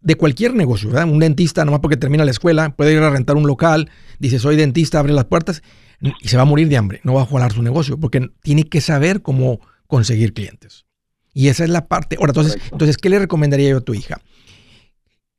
de 0.00 0.14
cualquier 0.16 0.54
negocio, 0.54 0.88
¿verdad? 0.88 1.08
Un 1.08 1.20
dentista, 1.20 1.64
nomás 1.64 1.78
porque 1.78 1.96
termina 1.96 2.24
la 2.24 2.32
escuela, 2.32 2.74
puede 2.74 2.94
ir 2.94 2.98
a 2.98 3.10
rentar 3.10 3.36
un 3.36 3.46
local, 3.46 3.90
dice 4.18 4.40
soy 4.40 4.56
dentista, 4.56 4.98
abre 4.98 5.12
las 5.12 5.26
puertas 5.26 5.62
y 6.20 6.26
se 6.26 6.36
va 6.36 6.42
a 6.42 6.46
morir 6.46 6.68
de 6.68 6.76
hambre, 6.76 7.00
no 7.04 7.14
va 7.14 7.22
a 7.22 7.26
jalar 7.26 7.52
su 7.52 7.62
negocio, 7.62 7.96
porque 7.96 8.28
tiene 8.42 8.64
que 8.64 8.80
saber 8.80 9.22
cómo 9.22 9.60
conseguir 9.86 10.34
clientes. 10.34 10.84
Y 11.32 11.46
esa 11.46 11.62
es 11.62 11.70
la 11.70 11.86
parte. 11.86 12.16
Ahora, 12.18 12.30
entonces, 12.30 12.54
Correcto. 12.54 12.74
entonces, 12.74 12.96
¿qué 12.96 13.08
le 13.08 13.20
recomendaría 13.20 13.70
yo 13.70 13.78
a 13.78 13.82
tu 13.82 13.94
hija? 13.94 14.20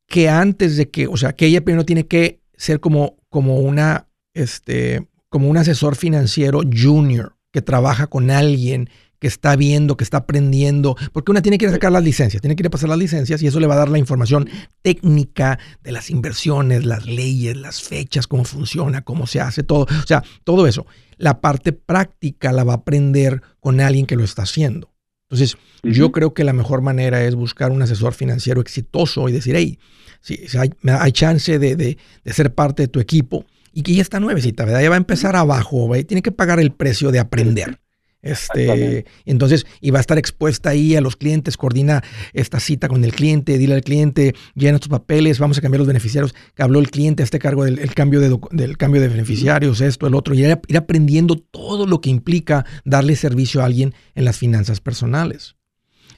Que 0.07 0.29
antes 0.29 0.77
de 0.77 0.89
que, 0.89 1.07
o 1.07 1.17
sea, 1.17 1.33
que 1.33 1.47
ella 1.47 1.65
primero 1.65 1.83
tiene 1.83 2.07
que 2.07 2.44
ser 2.57 2.79
como, 2.79 3.17
como 3.29 3.59
una, 3.59 4.07
este, 4.33 5.07
como 5.29 5.49
un 5.49 5.57
asesor 5.57 5.95
financiero 5.95 6.61
junior 6.71 7.35
que 7.51 7.61
trabaja 7.61 8.07
con 8.07 8.31
alguien 8.31 8.89
que 9.19 9.27
está 9.27 9.55
viendo, 9.55 9.97
que 9.97 10.03
está 10.03 10.17
aprendiendo, 10.17 10.95
porque 11.13 11.31
una 11.31 11.41
tiene 11.41 11.57
que 11.57 11.65
ir 11.65 11.69
a 11.69 11.73
sacar 11.73 11.91
las 11.91 12.03
licencias, 12.03 12.41
tiene 12.41 12.55
que 12.55 12.63
ir 12.63 12.67
a 12.67 12.69
pasar 12.69 12.89
las 12.89 12.97
licencias 12.97 13.41
y 13.41 13.47
eso 13.47 13.59
le 13.59 13.67
va 13.67 13.75
a 13.75 13.77
dar 13.77 13.89
la 13.89 13.97
información 13.97 14.49
técnica 14.81 15.57
de 15.83 15.91
las 15.91 16.09
inversiones, 16.09 16.85
las 16.85 17.05
leyes, 17.05 17.55
las 17.55 17.81
fechas, 17.81 18.27
cómo 18.27 18.43
funciona, 18.43 19.01
cómo 19.03 19.25
se 19.25 19.41
hace 19.41 19.63
todo, 19.63 19.83
o 19.83 20.07
sea, 20.07 20.23
todo 20.43 20.67
eso. 20.67 20.85
La 21.17 21.39
parte 21.39 21.71
práctica 21.71 22.51
la 22.51 22.63
va 22.63 22.73
a 22.73 22.77
aprender 22.77 23.41
con 23.59 23.79
alguien 23.79 24.05
que 24.05 24.17
lo 24.17 24.23
está 24.23 24.43
haciendo. 24.43 24.94
Entonces, 25.29 25.57
yo 25.83 26.11
creo 26.11 26.33
que 26.33 26.43
la 26.43 26.53
mejor 26.53 26.81
manera 26.81 27.23
es 27.23 27.35
buscar 27.35 27.71
un 27.71 27.81
asesor 27.81 28.13
financiero 28.13 28.61
exitoso 28.61 29.27
y 29.27 29.31
decir, 29.31 29.55
hey, 29.55 29.79
si, 30.21 30.37
si 30.47 30.57
hay, 30.57 30.71
hay 30.83 31.11
chance 31.11 31.57
de, 31.59 31.75
de- 31.75 31.97
de 32.23 32.33
ser 32.33 32.53
parte 32.53 32.83
de 32.83 32.87
tu 32.87 32.99
equipo 32.99 33.45
y 33.73 33.81
que 33.83 33.93
ya 33.93 34.01
está 34.01 34.19
nuevecita, 34.19 34.65
¿verdad? 34.65 34.81
Ya 34.81 34.89
va 34.89 34.95
a 34.95 34.99
empezar 34.99 35.35
abajo, 35.35 35.87
¿verdad? 35.89 36.01
Y 36.01 36.05
tiene 36.05 36.21
que 36.21 36.31
pagar 36.31 36.59
el 36.59 36.71
precio 36.71 37.11
de 37.11 37.19
aprender. 37.19 37.79
Este, 38.25 39.05
entonces, 39.25 39.67
y 39.81 39.91
va 39.91 39.99
a 39.99 40.01
estar 40.01 40.17
expuesta 40.17 40.71
ahí 40.71 40.95
a 40.95 41.01
los 41.01 41.15
clientes, 41.15 41.57
coordina 41.57 42.03
esta 42.33 42.59
cita 42.59 42.87
con 42.87 43.03
el 43.03 43.13
cliente, 43.13 43.59
dile 43.59 43.75
al 43.75 43.83
cliente, 43.83 44.33
llena 44.55 44.79
tus 44.79 44.89
papeles, 44.89 45.37
vamos 45.37 45.59
a 45.59 45.61
cambiar 45.61 45.77
los 45.77 45.87
beneficiarios, 45.87 46.33
que 46.55 46.63
habló 46.63 46.79
el 46.79 46.89
cliente 46.89 47.21
a 47.21 47.25
este 47.25 47.37
cargo 47.37 47.65
del 47.65 47.77
el 47.77 47.93
cambio, 47.93 48.19
de, 48.19 48.35
del 48.49 48.77
cambio 48.77 48.99
de 48.99 49.09
beneficiarios, 49.09 49.79
esto, 49.79 50.07
el 50.07 50.15
otro, 50.15 50.33
y 50.33 50.43
ir, 50.43 50.59
ir 50.67 50.77
aprendiendo 50.77 51.35
todo 51.35 51.85
lo 51.85 52.01
que 52.01 52.09
implica 52.09 52.65
darle 52.83 53.15
servicio 53.15 53.61
a 53.61 53.65
alguien 53.65 53.93
en 54.15 54.25
las 54.25 54.39
finanzas 54.39 54.81
personales. 54.81 55.55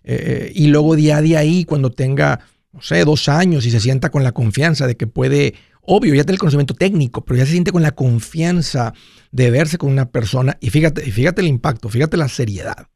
Eh, 0.06 0.54
y 0.56 0.68
luego 0.68 0.96
día 0.96 1.18
a 1.18 1.22
día 1.22 1.40
ahí, 1.40 1.66
cuando 1.66 1.92
tenga, 1.92 2.40
no 2.72 2.82
sé, 2.82 3.04
dos 3.04 3.28
años 3.28 3.66
y 3.66 3.72
se 3.72 3.82
sienta 3.82 4.12
con 4.12 4.24
la 4.24 4.32
confianza 4.32 4.88
de 4.88 4.96
que 4.96 5.08
puede 5.08 5.56
obvio, 5.88 6.14
ya 6.14 6.24
tiene 6.24 6.34
el 6.34 6.40
conocimiento 6.40 6.76
técnico, 6.76 7.26
pero 7.26 7.38
ya 7.38 7.46
se 7.46 7.54
siente 7.54 7.72
con 7.72 7.82
la 7.82 7.94
confianza 7.94 8.94
de 9.32 9.50
verse 9.50 9.78
con 9.78 9.92
una 9.92 10.12
persona. 10.12 10.58
Y 10.60 10.70
fíjate, 10.70 11.02
fíjate 11.12 11.42
el 11.42 11.48
impacto, 11.48 11.90
fíjate 11.90 12.18
la 12.18 12.28
seriedad. 12.28 12.90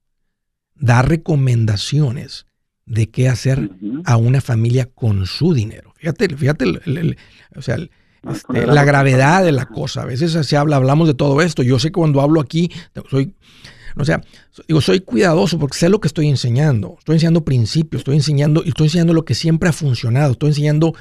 Da 0.76 1.02
recomendaciones 1.02 2.46
de 2.86 3.10
qué 3.10 3.30
hacer 3.30 3.72
a 4.06 4.18
una 4.18 4.42
familia 4.42 4.86
con 4.86 5.26
su 5.26 5.54
dinero. 5.54 5.94
Fíjate, 5.96 6.36
fíjate 6.36 6.66
o 7.56 7.62
sea, 7.62 7.78
este, 8.30 8.68
la 8.68 8.84
gravedad 8.84 9.44
de 9.44 9.52
la 9.52 9.68
cosa. 9.68 10.02
A 10.02 10.06
veces 10.06 10.46
se 10.46 10.58
habla, 10.58 10.76
hablamos 10.76 11.08
de 11.08 11.14
todo 11.14 11.42
esto. 11.42 11.64
Yo 11.64 11.80
sé 11.80 11.88
que 11.88 11.94
cuando 11.94 12.22
hablo 12.22 12.42
aquí, 12.42 12.70
soy 13.10 13.36
o 13.96 14.06
sea, 14.06 14.22
digo, 14.68 14.82
soy 14.82 15.02
cuidadoso 15.02 15.60
porque 15.60 15.78
sé 15.78 15.90
lo 15.90 16.00
que 16.00 16.08
estoy 16.08 16.28
enseñando. 16.30 16.96
Estoy 17.00 17.16
enseñando 17.16 17.44
principios, 17.44 18.02
estoy 18.02 18.16
enseñando, 18.16 18.64
y 18.66 18.70
estoy 18.70 18.88
enseñando 18.88 19.14
lo 19.14 19.26
que 19.26 19.36
siempre 19.36 19.70
ha 19.70 19.74
funcionado. 19.74 20.34
Estoy 20.34 20.50
enseñando 20.50 20.94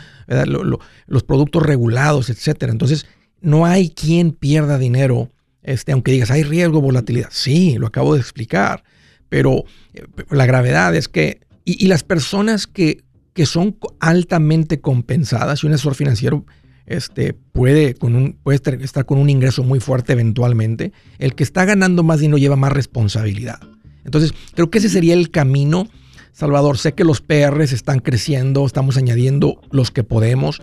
los 1.07 1.23
productos 1.23 1.63
regulados, 1.63 2.31
etcétera. 2.31 2.73
Entonces, 2.73 3.07
no 3.41 3.67
hay 3.67 3.91
quien 3.91 4.33
pierda 4.33 4.79
dinero, 4.79 5.31
este, 5.63 5.93
aunque 5.93 6.13
digas, 6.13 6.31
hay 6.31 6.43
riesgo, 6.43 6.81
volatilidad. 6.81 7.29
Sí, 7.31 7.77
lo 7.79 7.87
acabo 7.87 8.15
de 8.15 8.21
explicar. 8.21 8.85
Pero 9.29 9.65
eh, 9.95 10.05
la 10.31 10.47
gravedad 10.47 10.95
es 10.95 11.09
que, 11.09 11.41
y, 11.65 11.87
las 11.87 12.03
personas 12.03 12.67
que, 12.67 13.05
que 13.33 13.47
son 13.47 13.79
altamente 14.01 14.81
compensadas, 14.81 15.63
y 15.63 15.67
un 15.67 15.75
asesor 15.75 15.95
financiero 15.95 16.45
este, 16.87 17.35
puede, 17.35 17.95
con 17.95 18.15
un, 18.15 18.33
puede 18.43 18.57
estar, 18.57 19.07
con 19.07 19.19
un 19.19 19.31
ingreso 19.31 19.63
muy 19.63 19.81
fuerte 19.81 20.13
eventualmente. 20.13 20.93
El 21.19 21.35
que 21.35 21.43
está 21.43 21.65
ganando 21.65 22.03
más 22.03 22.21
dinero 22.21 22.39
lleva 22.39 22.57
más 22.57 22.73
responsabilidad. 22.73 23.61
Entonces, 24.05 24.35
creo 24.55 24.71
que 24.71 24.79
ese 24.79 24.89
sería 24.89 25.15
el 25.15 25.31
camino. 25.31 25.89
Salvador, 26.33 26.79
sé 26.79 26.93
que 26.93 27.05
los 27.05 27.21
PRs 27.21 27.73
están 27.73 27.99
creciendo, 27.99 28.65
estamos 28.65 28.97
añadiendo 28.97 29.61
los 29.71 29.91
que 29.91 30.05
podemos. 30.05 30.63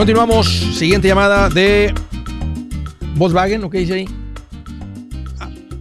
Continuamos. 0.00 0.46
Siguiente 0.46 1.08
llamada 1.08 1.50
de 1.50 1.92
Volkswagen, 3.16 3.62
¿ok? 3.64 3.72
Dice 3.74 3.92
ahí. 3.92 4.06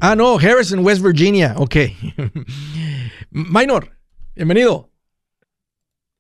Ah, 0.01 0.13
no, 0.13 0.35
Harrison, 0.35 0.85
West 0.85 1.01
Virginia. 1.01 1.53
Ok. 1.55 1.77
Minor, 3.31 3.91
bienvenido. 4.35 4.89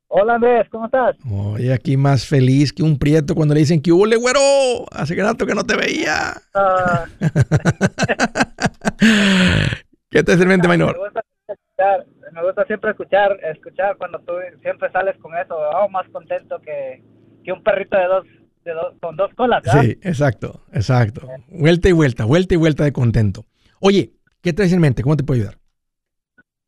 Hola 0.07 0.35
Andrés, 0.35 0.69
¿cómo 0.71 0.85
estás? 0.85 1.17
Oye, 1.29 1.73
aquí 1.73 1.97
más 1.97 2.25
feliz 2.25 2.71
que 2.71 2.83
un 2.83 2.97
prieto 2.97 3.35
cuando 3.35 3.53
le 3.53 3.59
dicen 3.59 3.81
que 3.81 3.91
hubo 3.91 4.05
güero. 4.05 4.85
Hace 4.93 5.13
rato 5.15 5.45
que 5.45 5.53
no 5.53 5.65
te 5.65 5.75
veía. 5.75 6.35
Uh... 6.55 7.05
¿Qué 10.09 10.23
te 10.23 10.31
en 10.31 10.47
mente, 10.47 10.69
Minor? 10.69 10.95
Me 10.95 11.03
gusta, 11.03 11.21
escuchar, 11.49 12.05
me 12.31 12.45
gusta 12.45 12.63
siempre 12.63 12.91
escuchar, 12.91 13.37
escuchar 13.53 13.97
cuando 13.97 14.19
tú 14.19 14.31
siempre 14.61 14.89
sales 14.89 15.17
con 15.17 15.37
eso. 15.37 15.57
Oh, 15.57 15.89
más 15.89 16.07
contento 16.13 16.61
que, 16.61 17.03
que 17.49 17.53
un 17.53 17.63
perrito 17.63 17.97
de 17.97 18.05
dos, 18.05 18.25
de 18.63 18.73
dos 18.73 18.93
con 19.01 19.15
dos 19.15 19.33
colas. 19.33 19.63
¿verdad? 19.63 19.81
Sí, 19.81 19.97
exacto, 20.03 20.61
exacto. 20.71 21.27
Vuelta 21.47 21.89
y 21.89 21.93
vuelta, 21.93 22.25
vuelta 22.25 22.53
y 22.53 22.57
vuelta 22.57 22.83
de 22.83 22.93
contento. 22.93 23.45
Oye, 23.81 24.11
¿qué 24.43 24.53
traes 24.53 24.71
en 24.71 24.81
mente? 24.81 25.01
¿Cómo 25.01 25.17
te 25.17 25.23
puedo 25.23 25.41
ayudar? 25.41 25.57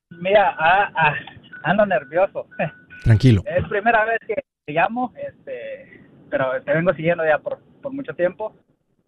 Mira, 0.09 0.55
ah, 0.57 0.91
ah, 0.95 1.13
ando 1.63 1.85
nervioso. 1.85 2.47
Tranquilo. 3.03 3.43
Es 3.45 3.63
primera 3.67 4.05
vez 4.05 4.17
que 4.27 4.33
te 4.65 4.73
llamo, 4.73 5.13
este, 5.15 6.01
pero 6.31 6.59
te 6.63 6.73
vengo 6.73 6.93
siguiendo 6.95 7.23
ya 7.25 7.37
por, 7.37 7.59
por 7.81 7.93
mucho 7.93 8.13
tiempo. 8.15 8.55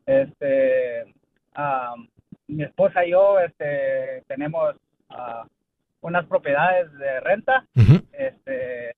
Este, 0.05 1.05
mi 2.47 2.63
esposa 2.63 3.03
y 3.03 3.11
yo 3.11 3.39
este, 3.39 4.23
tenemos 4.27 4.75
uh, 5.09 5.47
unas 6.01 6.25
propiedades 6.27 6.91
de 6.99 7.19
renta. 7.21 7.65
este, 8.11 8.95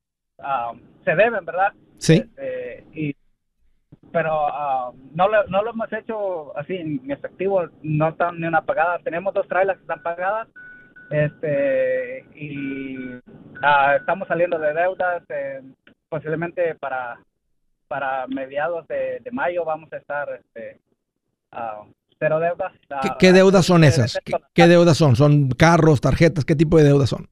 se 1.05 1.15
deben, 1.15 1.45
¿verdad? 1.45 1.71
Sí. 1.97 2.13
Este, 2.15 2.85
y, 2.93 3.15
pero 4.11 4.47
ah, 4.47 4.91
no, 5.13 5.27
lo, 5.27 5.45
no 5.47 5.63
lo 5.63 5.71
hemos 5.71 5.91
hecho 5.91 6.57
así 6.57 6.75
en 6.75 7.11
efectivo, 7.11 7.63
no 7.81 8.09
están 8.09 8.39
ni 8.39 8.47
una 8.47 8.61
pagada. 8.61 8.99
Tenemos 8.99 9.33
dos 9.33 9.47
trailers 9.47 9.77
que 9.77 9.83
están 9.83 10.03
pagadas 10.03 10.47
este 11.11 12.25
y 12.33 12.97
uh, 13.15 13.95
estamos 13.99 14.27
saliendo 14.27 14.57
de 14.57 14.73
deudas 14.73 15.21
eh, 15.29 15.61
posiblemente 16.09 16.75
para 16.75 17.19
para 17.87 18.25
mediados 18.27 18.87
de, 18.87 19.21
mayo 19.31 19.63
vamos 19.63 19.91
a 19.93 19.97
estar 19.97 20.27
este, 20.29 20.79
uh, 21.53 21.85
cero 22.17 22.39
deudas. 22.39 22.73
¿Qué, 23.01 23.09
¿Qué, 23.19 23.33
deudas 23.33 23.65
son 23.65 23.83
esas? 23.83 24.19
¿Qué, 24.25 24.33
¿Qué, 24.53 24.67
deudas 24.67 24.97
son? 24.97 25.15
¿Son 25.15 25.49
carros, 25.49 26.01
tarjetas? 26.01 26.45
¿Qué 26.45 26.55
tipo 26.55 26.77
de 26.77 26.85
deudas 26.85 27.09
son? 27.09 27.29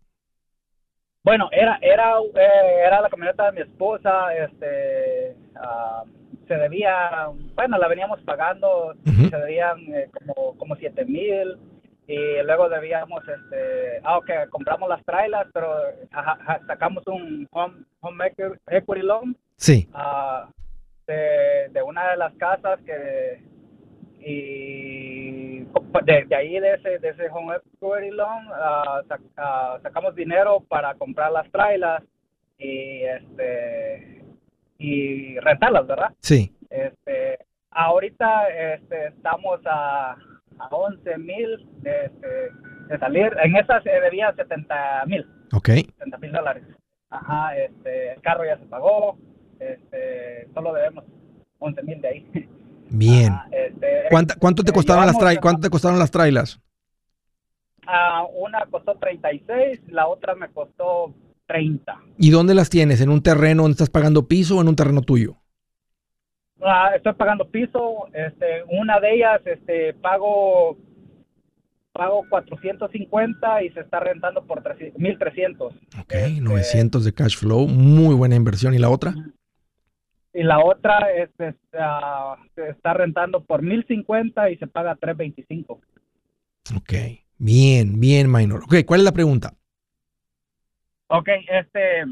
Bueno, 1.23 1.49
era 1.51 1.77
era 1.81 2.17
eh, 2.19 2.83
era 2.85 3.01
la 3.01 3.09
camioneta 3.09 3.45
de 3.45 3.51
mi 3.53 3.61
esposa, 3.61 4.33
este 4.35 5.35
uh, 5.55 6.05
se 6.47 6.55
debía, 6.55 7.29
bueno, 7.55 7.77
la 7.77 7.87
veníamos 7.87 8.19
pagando, 8.23 8.93
se 9.05 9.37
debían 9.37 9.79
eh, 9.93 10.09
como 10.11 10.57
como 10.57 10.75
siete 10.75 11.05
mil 11.05 11.57
y 12.05 12.43
luego 12.43 12.67
debíamos, 12.67 13.23
este, 13.25 14.01
ah, 14.03 14.17
ok, 14.17 14.49
compramos 14.49 14.89
las 14.89 15.01
trailers, 15.05 15.49
pero 15.53 15.73
sacamos 16.67 17.07
un 17.07 17.47
home, 17.51 17.85
home 18.01 18.31
equity 18.67 19.01
loan, 19.01 19.37
sí, 19.55 19.87
uh, 19.93 20.51
de, 21.07 21.69
de 21.71 21.81
una 21.81 22.11
de 22.11 22.17
las 22.17 22.33
casas 22.33 22.81
que 22.85 23.41
y 24.19 25.12
de, 26.05 26.35
ahí 26.35 26.59
de 26.59 26.73
ese 26.73 26.99
de 26.99 27.09
ese 27.09 27.29
home 27.29 27.55
equity 27.55 28.11
loan 28.11 28.47
uh, 28.47 29.81
sacamos 29.81 30.15
dinero 30.15 30.61
para 30.67 30.93
comprar 30.95 31.31
las 31.31 31.49
trailers 31.51 32.05
y 32.57 33.03
este 33.03 34.23
y 34.77 35.39
rentarlas 35.39 35.87
verdad 35.87 36.11
sí. 36.19 36.55
Este 36.69 37.39
ahorita 37.71 38.49
este 38.49 39.07
estamos 39.07 39.59
a, 39.65 40.15
a 40.59 40.67
11 40.69 41.17
mil 41.17 41.67
de, 41.81 42.05
este, 42.05 42.27
de, 42.87 42.99
salir. 42.99 43.35
En 43.43 43.55
esas 43.55 43.83
se 43.83 43.89
debía 43.89 44.33
70 44.33 45.05
mil. 45.07 45.25
Ok. 45.53 45.69
70 45.69 46.17
mil 46.17 46.31
dólares. 46.31 46.63
Ajá 47.09 47.57
este 47.57 48.13
el 48.13 48.21
carro 48.21 48.45
ya 48.45 48.57
se 48.57 48.65
pagó. 48.65 49.17
Este 49.59 50.47
solo 50.53 50.73
debemos 50.73 51.05
11 51.59 51.83
mil 51.83 52.01
de 52.01 52.07
ahí 52.07 52.49
Bien. 52.93 53.33
Ah, 53.33 53.47
este, 53.51 54.35
¿Cuánto 54.39 54.63
te 54.63 54.71
costaron 54.71 55.07
las 55.07 55.17
trailers? 55.17 55.41
¿Cuánto 55.41 55.61
te 55.61 55.69
costaron 55.71 55.97
las 55.97 56.11
trailers? 56.11 56.59
Ah, 57.87 58.23
una 58.35 58.65
costó 58.69 58.95
36, 58.95 59.81
la 59.87 60.07
otra 60.07 60.35
me 60.35 60.49
costó 60.49 61.11
30. 61.47 61.99
¿Y 62.19 62.29
dónde 62.29 62.53
las 62.53 62.69
tienes? 62.69 63.01
¿En 63.01 63.09
un 63.09 63.23
terreno 63.23 63.63
donde 63.63 63.73
estás 63.73 63.89
pagando 63.89 64.27
piso 64.27 64.57
o 64.57 64.61
en 64.61 64.67
un 64.67 64.75
terreno 64.75 65.01
tuyo? 65.01 65.37
Ah, 66.61 66.91
estoy 66.95 67.13
pagando 67.13 67.49
piso. 67.49 68.05
Este, 68.13 68.63
una 68.69 68.99
de 68.99 69.15
ellas, 69.15 69.41
este, 69.45 69.95
pago 69.95 70.77
pago 71.93 72.25
450 72.29 73.63
y 73.63 73.69
se 73.71 73.79
está 73.79 73.99
rentando 73.99 74.45
por 74.45 74.63
1300. 74.97 75.73
Ok, 75.99 76.13
900 76.41 77.05
de 77.05 77.13
cash 77.13 77.37
flow, 77.37 77.67
muy 77.67 78.13
buena 78.13 78.35
inversión. 78.35 78.75
¿Y 78.75 78.79
la 78.79 78.89
otra? 78.89 79.15
Y 80.33 80.43
la 80.43 80.59
otra 80.59 81.11
este, 81.15 81.55
ah, 81.79 82.37
se 82.55 82.69
está 82.69 82.93
rentando 82.93 83.43
por 83.43 83.61
1050 83.61 84.49
y 84.49 84.57
se 84.57 84.67
paga 84.67 84.95
325. 84.95 85.79
Ok, 86.75 86.93
bien, 87.37 87.99
bien, 87.99 88.31
minor. 88.31 88.63
Ok, 88.63 88.77
¿cuál 88.85 89.01
es 89.01 89.05
la 89.05 89.11
pregunta? 89.11 89.53
Ok, 91.07 91.29
este, 91.49 92.03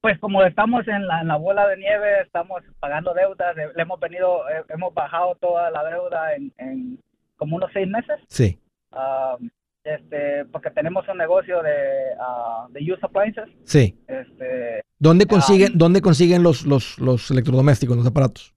pues 0.00 0.18
como 0.18 0.42
estamos 0.44 0.88
en 0.88 1.06
la, 1.06 1.20
en 1.20 1.28
la 1.28 1.36
bola 1.36 1.66
de 1.68 1.76
nieve, 1.76 2.22
estamos 2.22 2.62
pagando 2.78 3.12
deudas, 3.12 3.54
le 3.54 3.82
hemos 3.82 4.00
venido, 4.00 4.48
eh, 4.48 4.64
hemos 4.70 4.94
bajado 4.94 5.34
toda 5.34 5.70
la 5.70 5.84
deuda 5.84 6.34
en, 6.34 6.52
en 6.56 6.98
como 7.36 7.56
unos 7.56 7.70
seis 7.72 7.86
meses. 7.86 8.18
Sí. 8.28 8.58
Ah, 8.92 9.36
este, 9.84 10.44
porque 10.46 10.70
tenemos 10.70 11.08
un 11.08 11.18
negocio 11.18 11.62
de, 11.62 11.76
ah, 12.20 12.66
de 12.70 12.80
use 12.92 13.00
appliances. 13.02 13.48
Sí. 13.64 13.98
Este, 14.06 14.82
¿Dónde 14.98 15.26
consiguen, 15.26 15.72
¿dónde 15.78 16.00
consiguen 16.02 16.42
los, 16.42 16.66
los, 16.66 16.98
los 16.98 17.30
electrodomésticos, 17.30 17.96
los 17.96 18.06
aparatos? 18.06 18.54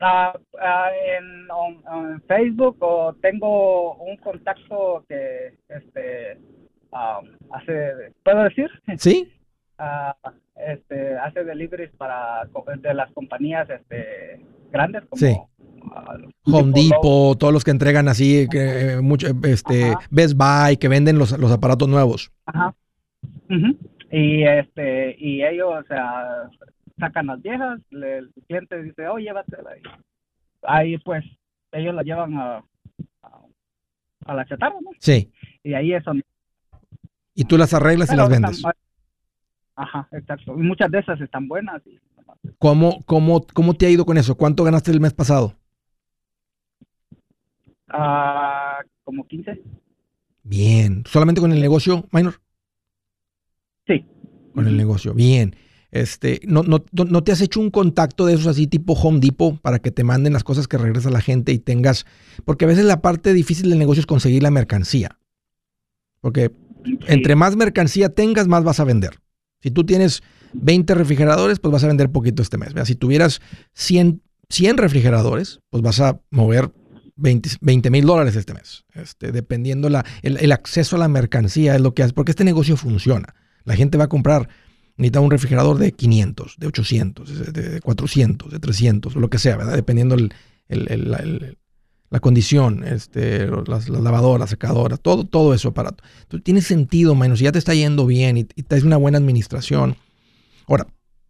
ah, 0.00 0.38
ah, 0.60 0.90
en, 1.16 1.50
on- 1.50 2.22
Facebook 2.28 2.76
o 2.80 3.14
tengo 3.22 3.94
un 3.94 4.16
contacto 4.18 5.04
que 5.08 5.54
este 5.68 6.38
ah, 6.92 7.20
hace, 7.52 8.12
¿puedo 8.24 8.42
decir? 8.44 8.68
¿Sí? 8.98 9.32
Ah, 9.78 10.16
este, 10.56 11.18
hace 11.18 11.44
deliveries 11.44 11.90
para 11.98 12.48
de 12.78 12.94
las 12.94 13.12
compañías 13.12 13.68
este, 13.68 14.40
grandes 14.76 15.02
como 15.08 15.18
Sí. 15.20 15.36
Home 16.44 16.72
Depot, 16.72 17.38
todos 17.38 17.52
los 17.52 17.64
que 17.64 17.70
entregan 17.70 18.08
así, 18.08 18.46
que, 18.50 18.92
eh, 18.94 19.00
mucho, 19.00 19.28
este, 19.44 19.90
Ajá. 19.92 20.00
Best 20.10 20.36
Buy, 20.36 20.76
que 20.76 20.88
venden 20.88 21.18
los, 21.18 21.36
los 21.38 21.50
aparatos 21.52 21.88
nuevos. 21.88 22.30
Ajá. 22.46 22.74
Y 24.10 24.44
este 24.44 25.16
y 25.18 25.42
ellos 25.44 25.68
o 25.80 25.82
sea, 25.86 26.48
sacan 26.98 27.26
las 27.26 27.42
viejas, 27.42 27.80
le- 27.90 28.18
el 28.18 28.30
cliente 28.46 28.82
dice, 28.82 29.06
"Oh, 29.08 29.18
llévatela." 29.18 29.76
Y 29.76 29.82
ahí 30.62 30.98
pues 30.98 31.24
ellos 31.72 31.94
la 31.94 32.02
llevan 32.02 32.34
a 32.36 32.56
a, 33.22 33.40
a 34.26 34.34
la 34.34 34.44
chatarra, 34.46 34.76
¿no? 34.82 34.90
Sí. 35.00 35.30
Y 35.62 35.74
ahí 35.74 35.92
es 35.92 36.04
donde 36.04 36.24
Y 37.34 37.44
tú 37.44 37.58
las 37.58 37.74
arreglas 37.74 38.12
y 38.12 38.16
las 38.16 38.28
vendes. 38.28 38.56
están- 38.58 38.72
Ajá, 39.76 40.08
exacto. 40.12 40.54
Y 40.56 40.62
muchas 40.62 40.90
de 40.90 41.00
esas 41.00 41.20
están 41.20 41.48
buenas 41.48 41.82
y 41.86 41.98
¿Cómo, 42.58 43.02
cómo, 43.06 43.46
¿Cómo 43.52 43.74
te 43.74 43.86
ha 43.86 43.90
ido 43.90 44.04
con 44.06 44.18
eso? 44.18 44.36
¿Cuánto 44.36 44.64
ganaste 44.64 44.90
el 44.90 45.00
mes 45.00 45.12
pasado? 45.12 45.56
ah, 47.88 48.78
como 49.04 49.26
15. 49.26 49.62
Bien. 50.42 51.02
¿Solamente 51.06 51.40
con 51.40 51.52
el 51.52 51.60
negocio, 51.60 52.06
Minor? 52.12 52.40
Sí. 53.86 54.04
Con 54.54 54.66
el 54.66 54.76
negocio. 54.76 55.14
Bien. 55.14 55.56
Este, 55.90 56.40
¿no, 56.44 56.62
no, 56.62 56.84
no- 56.92 57.22
te 57.22 57.32
has 57.32 57.40
hecho 57.40 57.60
un 57.60 57.70
contacto 57.70 58.26
de 58.26 58.34
esos 58.34 58.46
así 58.48 58.66
tipo 58.66 58.92
Home 58.94 59.20
Depot 59.20 59.58
para 59.60 59.78
que 59.78 59.90
te 59.90 60.04
manden 60.04 60.32
las 60.32 60.44
cosas 60.44 60.68
que 60.68 60.78
regresa 60.78 61.10
la 61.10 61.20
gente 61.20 61.52
y 61.52 61.58
tengas... 61.58 62.04
Porque 62.44 62.64
a 62.64 62.68
veces 62.68 62.84
la 62.84 63.00
parte 63.00 63.32
difícil 63.32 63.70
del 63.70 63.78
negocio 63.78 64.00
es 64.00 64.06
conseguir 64.06 64.42
la 64.42 64.50
mercancía. 64.50 65.18
Porque 66.20 66.50
Sí. 66.84 66.98
entre 67.08 67.34
más 67.34 67.56
mercancía 67.56 68.10
tengas, 68.10 68.46
más 68.46 68.62
vas 68.62 68.78
a 68.78 68.84
vender. 68.84 69.18
Si 69.60 69.72
tú 69.72 69.84
tienes 69.84 70.22
20 70.60 70.94
refrigeradores, 70.94 71.58
pues 71.58 71.72
vas 71.72 71.84
a 71.84 71.88
vender 71.88 72.10
poquito 72.10 72.42
este 72.42 72.58
mes. 72.58 72.72
Si 72.84 72.94
tuvieras 72.94 73.40
100, 73.74 74.22
100 74.48 74.76
refrigeradores, 74.76 75.60
pues 75.70 75.82
vas 75.82 76.00
a 76.00 76.20
mover 76.30 76.72
20 77.16 77.90
mil 77.90 78.04
dólares 78.04 78.36
este 78.36 78.54
mes. 78.54 78.84
Este, 78.94 79.32
dependiendo 79.32 79.88
la, 79.88 80.04
el, 80.22 80.52
acceso 80.52 80.96
a 80.96 80.98
la 80.98 81.08
mercancía 81.08 81.74
es 81.74 81.80
lo 81.80 81.94
que 81.94 82.02
hace, 82.02 82.12
porque 82.12 82.32
este 82.32 82.44
negocio 82.44 82.76
funciona. 82.76 83.34
La 83.64 83.74
gente 83.74 83.98
va 83.98 84.04
a 84.04 84.08
comprar, 84.08 84.48
necesita 84.96 85.20
un 85.20 85.30
refrigerador 85.30 85.78
de 85.78 85.92
500, 85.92 86.56
de 86.58 86.66
800, 86.66 87.52
de, 87.52 87.62
de 87.62 87.80
400, 87.80 88.50
de 88.52 88.58
300, 88.58 89.16
o 89.16 89.20
lo 89.20 89.30
que 89.30 89.38
sea, 89.38 89.56
¿verdad? 89.56 89.74
Dependiendo 89.74 90.16
la, 90.16 90.28
la 92.10 92.20
condición, 92.20 92.84
este, 92.84 93.46
las, 93.66 93.88
las 93.88 94.02
lavadoras, 94.02 94.50
secadoras, 94.50 95.00
todo, 95.00 95.24
todo 95.24 95.54
eso 95.54 95.68
aparato. 95.70 96.04
Entonces, 96.22 96.44
tiene 96.44 96.62
sentido, 96.62 97.14
menos 97.14 97.38
si 97.38 97.44
ya 97.44 97.52
te 97.52 97.58
está 97.58 97.74
yendo 97.74 98.06
bien 98.06 98.36
y, 98.36 98.44
te 98.44 98.82
una 98.82 98.96
buena 98.96 99.18
administración. 99.18 99.96
Ahora, 100.66 100.86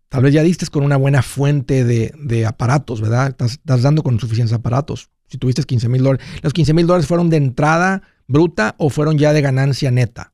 tal 0.09 0.23
vez 0.23 0.33
ya 0.33 0.43
diste 0.43 0.67
con 0.67 0.85
una 0.85 0.97
buena 0.97 1.23
fuente 1.23 1.85
de, 1.85 2.13
de 2.19 2.47
aparatos, 2.47 3.01
¿verdad? 3.01 3.29
Estás, 3.29 3.53
estás 3.53 3.83
dando 3.83 4.03
con 4.03 4.19
suficientes 4.19 4.55
aparatos. 4.55 5.11
Si 5.27 5.39
tuviste 5.39 5.63
15 5.63 5.89
mil 5.89 6.03
dólares, 6.03 6.27
¿los 6.43 6.53
15 6.53 6.75
mil 6.75 6.87
dólares 6.87 7.07
fueron 7.07 7.31
de 7.31 7.37
entrada 7.37 8.03
bruta 8.29 8.75
o 8.79 8.91
fueron 8.91 9.19
ya 9.19 9.33
de 9.33 9.43
ganancia 9.43 9.91
neta? 9.91 10.33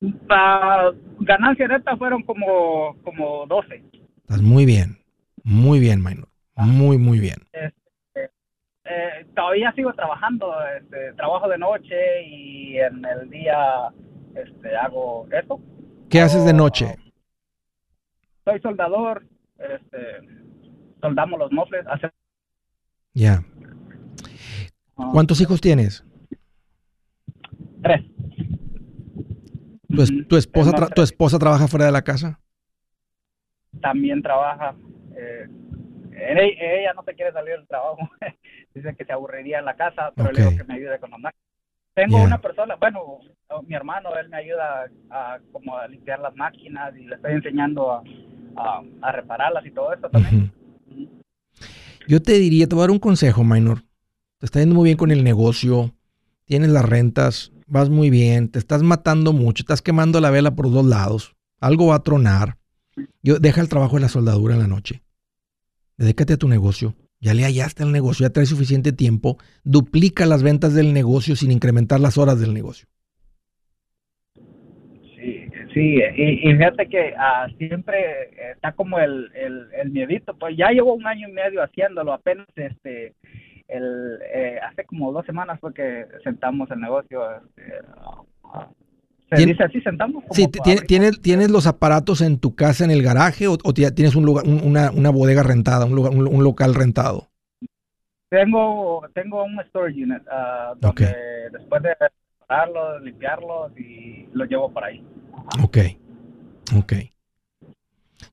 La 0.00 0.92
ganancia 1.20 1.66
neta 1.66 1.96
fueron 1.96 2.22
como 2.22 2.96
como 3.02 3.46
12. 3.46 3.82
Estás 4.22 4.42
muy 4.42 4.64
bien, 4.64 4.98
muy 5.42 5.80
bien, 5.80 6.02
Minor. 6.02 6.28
Muy, 6.54 6.98
muy 6.98 7.18
bien. 7.18 7.38
Eh, 7.52 9.26
todavía 9.34 9.72
sigo 9.72 9.92
trabajando, 9.92 10.52
este, 10.80 11.12
trabajo 11.14 11.48
de 11.48 11.58
noche 11.58 12.22
y 12.26 12.78
en 12.78 13.04
el 13.04 13.28
día 13.28 13.90
este, 14.34 14.76
hago 14.76 15.26
eso. 15.30 15.60
¿Qué 16.08 16.20
haces 16.20 16.44
de 16.44 16.52
noche? 16.52 16.96
Soy 18.48 18.60
soldador, 18.62 19.26
este, 19.58 19.98
soldamos 21.02 21.38
los 21.38 21.52
mofles. 21.52 21.84
hace- 21.86 22.10
Ya. 23.12 23.42
ah, 24.96 25.10
¿Cuántos 25.12 25.38
hijos 25.42 25.60
tienes? 25.60 26.02
Tres. 27.82 28.00
¿Tu, 29.94 30.02
es- 30.02 30.28
tu 30.28 30.36
esposa, 30.38 30.70
tra- 30.72 30.94
¿Tu 30.94 31.02
esposa 31.02 31.38
trabaja 31.38 31.68
fuera 31.68 31.84
de 31.84 31.92
la 31.92 32.00
casa? 32.02 32.40
También 33.82 34.22
trabaja. 34.22 34.74
eh, 35.14 35.46
ella, 36.12 36.42
ella 36.80 36.92
no 36.94 37.02
te 37.02 37.14
quiere 37.14 37.32
salir 37.32 37.54
del 37.56 37.66
trabajo. 37.66 37.98
Dice 38.74 38.94
que 38.96 39.04
se 39.04 39.12
aburriría 39.12 39.58
en 39.58 39.66
la 39.66 39.76
casa, 39.76 40.10
pero 40.16 40.32
le 40.32 40.40
digo 40.42 40.56
que 40.56 40.64
me 40.64 40.74
ayude 40.74 40.98
con 41.00 41.10
las 41.10 41.20
máquinas. 41.20 41.44
Tengo 41.94 42.16
una 42.22 42.40
persona, 42.40 42.76
bueno, 42.76 43.18
mi 43.66 43.74
hermano, 43.74 44.16
él 44.16 44.28
me 44.30 44.36
ayuda 44.38 44.88
a, 45.10 45.38
como 45.52 45.76
a 45.76 45.86
limpiar 45.88 46.20
las 46.20 46.34
máquinas 46.36 46.96
y 46.96 47.04
le 47.04 47.16
estoy 47.16 47.32
enseñando 47.32 47.90
a, 47.92 48.02
a, 48.58 49.12
repararlas 49.12 49.64
y 49.66 49.70
todo 49.70 49.92
eso 49.92 50.08
también. 50.08 50.52
Yo 52.06 52.22
te 52.22 52.38
diría, 52.38 52.66
te 52.66 52.74
voy 52.74 52.82
a 52.82 52.84
dar 52.84 52.90
un 52.90 52.98
consejo, 52.98 53.44
Minor. 53.44 53.84
Te 54.38 54.46
está 54.46 54.60
yendo 54.60 54.74
muy 54.74 54.84
bien 54.84 54.96
con 54.96 55.10
el 55.10 55.24
negocio, 55.24 55.94
tienes 56.44 56.70
las 56.70 56.84
rentas, 56.84 57.52
vas 57.66 57.90
muy 57.90 58.08
bien, 58.08 58.48
te 58.48 58.58
estás 58.58 58.82
matando 58.82 59.32
mucho, 59.32 59.62
estás 59.62 59.82
quemando 59.82 60.20
la 60.20 60.30
vela 60.30 60.54
por 60.54 60.70
dos 60.70 60.86
lados, 60.86 61.36
algo 61.60 61.88
va 61.88 61.96
a 61.96 62.02
tronar. 62.02 62.56
Yo, 63.22 63.38
deja 63.38 63.60
el 63.60 63.68
trabajo 63.68 63.96
de 63.96 64.02
la 64.02 64.08
soldadura 64.08 64.54
en 64.54 64.60
la 64.60 64.68
noche. 64.68 65.02
Dedícate 65.96 66.34
a 66.34 66.36
tu 66.36 66.48
negocio. 66.48 66.94
Ya 67.20 67.34
le 67.34 67.42
hallaste 67.42 67.82
al 67.82 67.90
negocio, 67.90 68.26
ya 68.26 68.32
traes 68.32 68.48
suficiente 68.48 68.92
tiempo. 68.92 69.38
Duplica 69.64 70.24
las 70.24 70.42
ventas 70.42 70.72
del 70.74 70.92
negocio 70.92 71.34
sin 71.34 71.50
incrementar 71.50 71.98
las 71.98 72.16
horas 72.16 72.38
del 72.38 72.54
negocio. 72.54 72.86
Sí, 75.78 75.94
y, 76.16 76.50
y 76.50 76.56
fíjate 76.56 76.88
que 76.88 77.14
ah, 77.16 77.46
siempre 77.56 78.30
está 78.50 78.72
como 78.72 78.98
el, 78.98 79.30
el, 79.32 79.68
el 79.80 79.90
miedito, 79.90 80.36
pues 80.36 80.56
ya 80.56 80.70
llevo 80.70 80.92
un 80.94 81.06
año 81.06 81.28
y 81.28 81.32
medio 81.32 81.62
haciéndolo, 81.62 82.12
apenas 82.12 82.48
este, 82.56 83.14
el, 83.68 84.18
eh, 84.34 84.58
hace 84.68 84.84
como 84.86 85.12
dos 85.12 85.24
semanas 85.24 85.60
fue 85.60 85.72
que 85.72 86.04
sentamos 86.24 86.68
el 86.72 86.80
negocio, 86.80 87.22
este, 87.30 87.62
¿se 89.30 89.46
dice 89.46 89.62
así, 89.62 89.80
sentamos? 89.82 90.24
Como 90.24 90.34
Sí, 90.34 90.48
para 90.48 90.64
¿tienes, 90.64 90.82
abrir- 90.82 90.86
tienes, 90.88 91.22
¿tienes 91.22 91.50
los 91.52 91.68
aparatos 91.68 92.22
en 92.22 92.40
tu 92.40 92.56
casa 92.56 92.84
en 92.84 92.90
el 92.90 93.04
garaje 93.04 93.46
o, 93.46 93.52
o 93.52 93.72
ti- 93.72 93.88
tienes 93.94 94.16
un 94.16 94.24
lugar, 94.24 94.46
un- 94.48 94.60
una, 94.64 94.90
una 94.90 95.10
bodega 95.10 95.44
rentada, 95.44 95.84
un, 95.84 95.94
lugar, 95.94 96.12
un, 96.12 96.26
un 96.26 96.42
local 96.42 96.74
rentado? 96.74 97.28
Tengo, 98.30 99.06
tengo 99.14 99.44
un 99.44 99.60
storage 99.68 100.02
unit, 100.02 100.22
ah, 100.28 100.74
donde 100.80 101.06
después 101.52 101.82
de 101.84 101.94
repararlos, 102.40 103.02
limpiarlos 103.02 103.78
y 103.78 104.26
los 104.32 104.48
llevo 104.48 104.72
por 104.72 104.82
ahí. 104.82 105.04
Ok, 105.62 105.78
ok. 106.76 106.92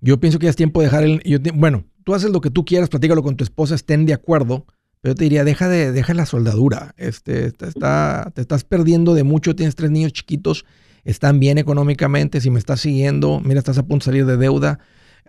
Yo 0.01 0.19
pienso 0.19 0.39
que 0.39 0.45
ya 0.45 0.49
es 0.49 0.55
tiempo 0.55 0.81
de 0.81 0.87
dejar 0.87 1.03
el... 1.03 1.21
bueno, 1.53 1.85
tú 2.03 2.13
haces 2.13 2.31
lo 2.31 2.41
que 2.41 2.49
tú 2.51 2.65
quieras, 2.65 2.89
platícalo 2.89 3.23
con 3.23 3.35
tu 3.37 3.43
esposa, 3.43 3.75
estén 3.75 4.05
de 4.05 4.13
acuerdo, 4.13 4.65
pero 5.01 5.13
yo 5.13 5.15
te 5.15 5.23
diría, 5.23 5.43
deja, 5.43 5.67
de, 5.67 5.91
deja 5.91 6.13
la 6.13 6.25
soldadura. 6.25 6.93
Este, 6.97 7.45
está, 7.47 7.67
está- 7.67 8.31
te 8.33 8.41
estás 8.41 8.63
perdiendo 8.63 9.13
de 9.13 9.23
mucho, 9.23 9.55
tienes 9.55 9.75
tres 9.75 9.91
niños 9.91 10.13
chiquitos, 10.13 10.65
están 11.03 11.39
bien 11.39 11.57
económicamente, 11.57 12.41
si 12.41 12.49
me 12.49 12.59
estás 12.59 12.81
siguiendo, 12.81 13.39
mira, 13.39 13.59
estás 13.59 13.77
a 13.77 13.83
punto 13.83 14.03
de 14.03 14.05
salir 14.05 14.25
de 14.25 14.37
deuda, 14.37 14.79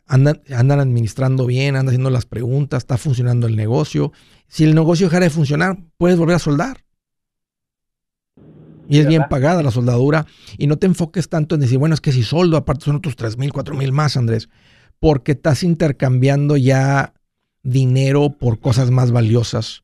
andan, 0.06 0.40
andan 0.54 0.80
administrando 0.80 1.46
bien, 1.46 1.76
andan 1.76 1.88
haciendo 1.88 2.10
las 2.10 2.26
preguntas, 2.26 2.78
está 2.82 2.96
funcionando 2.96 3.46
el 3.46 3.56
negocio. 3.56 4.12
Si 4.48 4.64
el 4.64 4.74
negocio 4.74 5.06
dejara 5.06 5.24
de 5.26 5.30
funcionar, 5.30 5.78
puedes 5.98 6.18
volver 6.18 6.36
a 6.36 6.40
soldar. 6.40 6.85
Y 8.88 8.98
es 8.98 9.06
bien 9.06 9.24
pagada 9.28 9.62
la 9.62 9.70
soldadura. 9.70 10.26
Y 10.58 10.66
no 10.66 10.76
te 10.76 10.86
enfoques 10.86 11.28
tanto 11.28 11.54
en 11.54 11.60
decir, 11.60 11.78
bueno, 11.78 11.94
es 11.94 12.00
que 12.00 12.12
si 12.12 12.22
soldo, 12.22 12.56
aparte 12.56 12.84
son 12.84 12.96
otros 12.96 13.16
tres 13.16 13.36
mil, 13.36 13.52
cuatro 13.52 13.74
mil 13.74 13.92
más, 13.92 14.16
Andrés. 14.16 14.48
Porque 14.98 15.32
estás 15.32 15.62
intercambiando 15.62 16.56
ya 16.56 17.14
dinero 17.62 18.30
por 18.30 18.60
cosas 18.60 18.90
más 18.90 19.10
valiosas, 19.10 19.82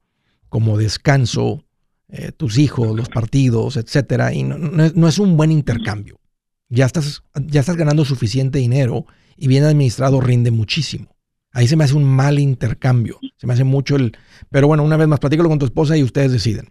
como 0.49 0.79
descanso, 0.79 1.65
eh, 2.09 2.31
tus 2.31 2.59
hijos, 2.59 2.95
los 2.95 3.09
partidos, 3.09 3.77
etcétera, 3.77 4.35
y 4.35 4.43
no, 4.43 5.09
es, 5.09 5.19
un 5.19 5.37
buen 5.37 5.51
intercambio. 5.51 6.21
Ya 6.69 6.87
estás, 6.87 7.23
ya 7.35 7.61
estás 7.61 7.77
ganando 7.77 8.05
suficiente 8.05 8.59
dinero 8.59 9.07
y 9.37 9.49
bien 9.49 9.65
administrado 9.65 10.21
rinde 10.21 10.51
muchísimo. 10.51 11.17
Ahí 11.53 11.69
se 11.69 11.77
me 11.77 11.85
hace 11.85 11.95
un 11.95 12.05
mal 12.05 12.38
intercambio. 12.38 13.19
Se 13.37 13.47
me 13.47 13.55
hace 13.55 13.65
mucho 13.65 13.97
el. 13.97 14.17
Pero 14.51 14.69
bueno, 14.69 14.83
una 14.83 14.97
vez 14.97 15.09
más, 15.09 15.21
platícalo 15.21 15.49
con 15.49 15.59
tu 15.59 15.67
esposa 15.67 15.97
y 15.97 16.03
ustedes 16.03 16.33
deciden. 16.33 16.71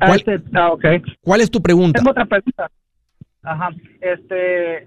Ah, 0.00 0.06
¿Cuál, 0.06 0.18
este, 0.18 0.40
ah, 0.54 0.72
¿cuál 1.22 1.40
es 1.40 1.50
tu 1.50 1.62
pregunta? 1.62 1.98
Tengo 1.98 2.10
otra 2.10 2.26
pregunta. 2.26 2.70
Ajá. 3.42 3.70
Este. 4.00 4.84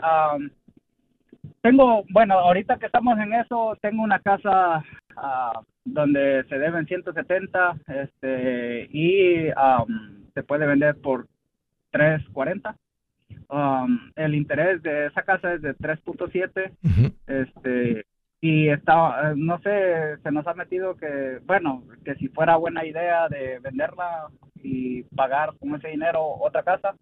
tengo, 1.61 2.03
bueno, 2.09 2.35
ahorita 2.35 2.77
que 2.77 2.85
estamos 2.85 3.17
en 3.19 3.33
eso, 3.33 3.77
tengo 3.81 4.03
una 4.03 4.19
casa 4.19 4.83
uh, 5.17 5.61
donde 5.83 6.43
se 6.49 6.57
deben 6.57 6.85
170 6.85 7.75
este, 7.87 8.89
y 8.91 9.49
se 10.33 10.43
puede 10.43 10.65
vender 10.65 10.95
por 11.01 11.27
340. 11.91 12.75
Um, 13.49 14.11
el 14.15 14.35
interés 14.35 14.81
de 14.81 15.07
esa 15.07 15.21
casa 15.23 15.53
es 15.53 15.61
de 15.61 15.75
3.7 15.75 17.13
este 17.27 18.05
y 18.45 18.69
está 18.69 19.33
no 19.35 19.59
sé 19.61 20.17
se 20.21 20.31
nos 20.31 20.45
ha 20.45 20.53
metido 20.53 20.95
que 20.95 21.39
bueno 21.47 21.83
que 22.03 22.13
si 22.15 22.27
fuera 22.27 22.57
buena 22.57 22.85
idea 22.85 23.27
de 23.27 23.57
venderla 23.57 24.27
y 24.61 25.01
pagar 25.15 25.55
con 25.57 25.73
ese 25.73 25.87
dinero 25.87 26.23
otra 26.23 26.61
casa 26.61 26.95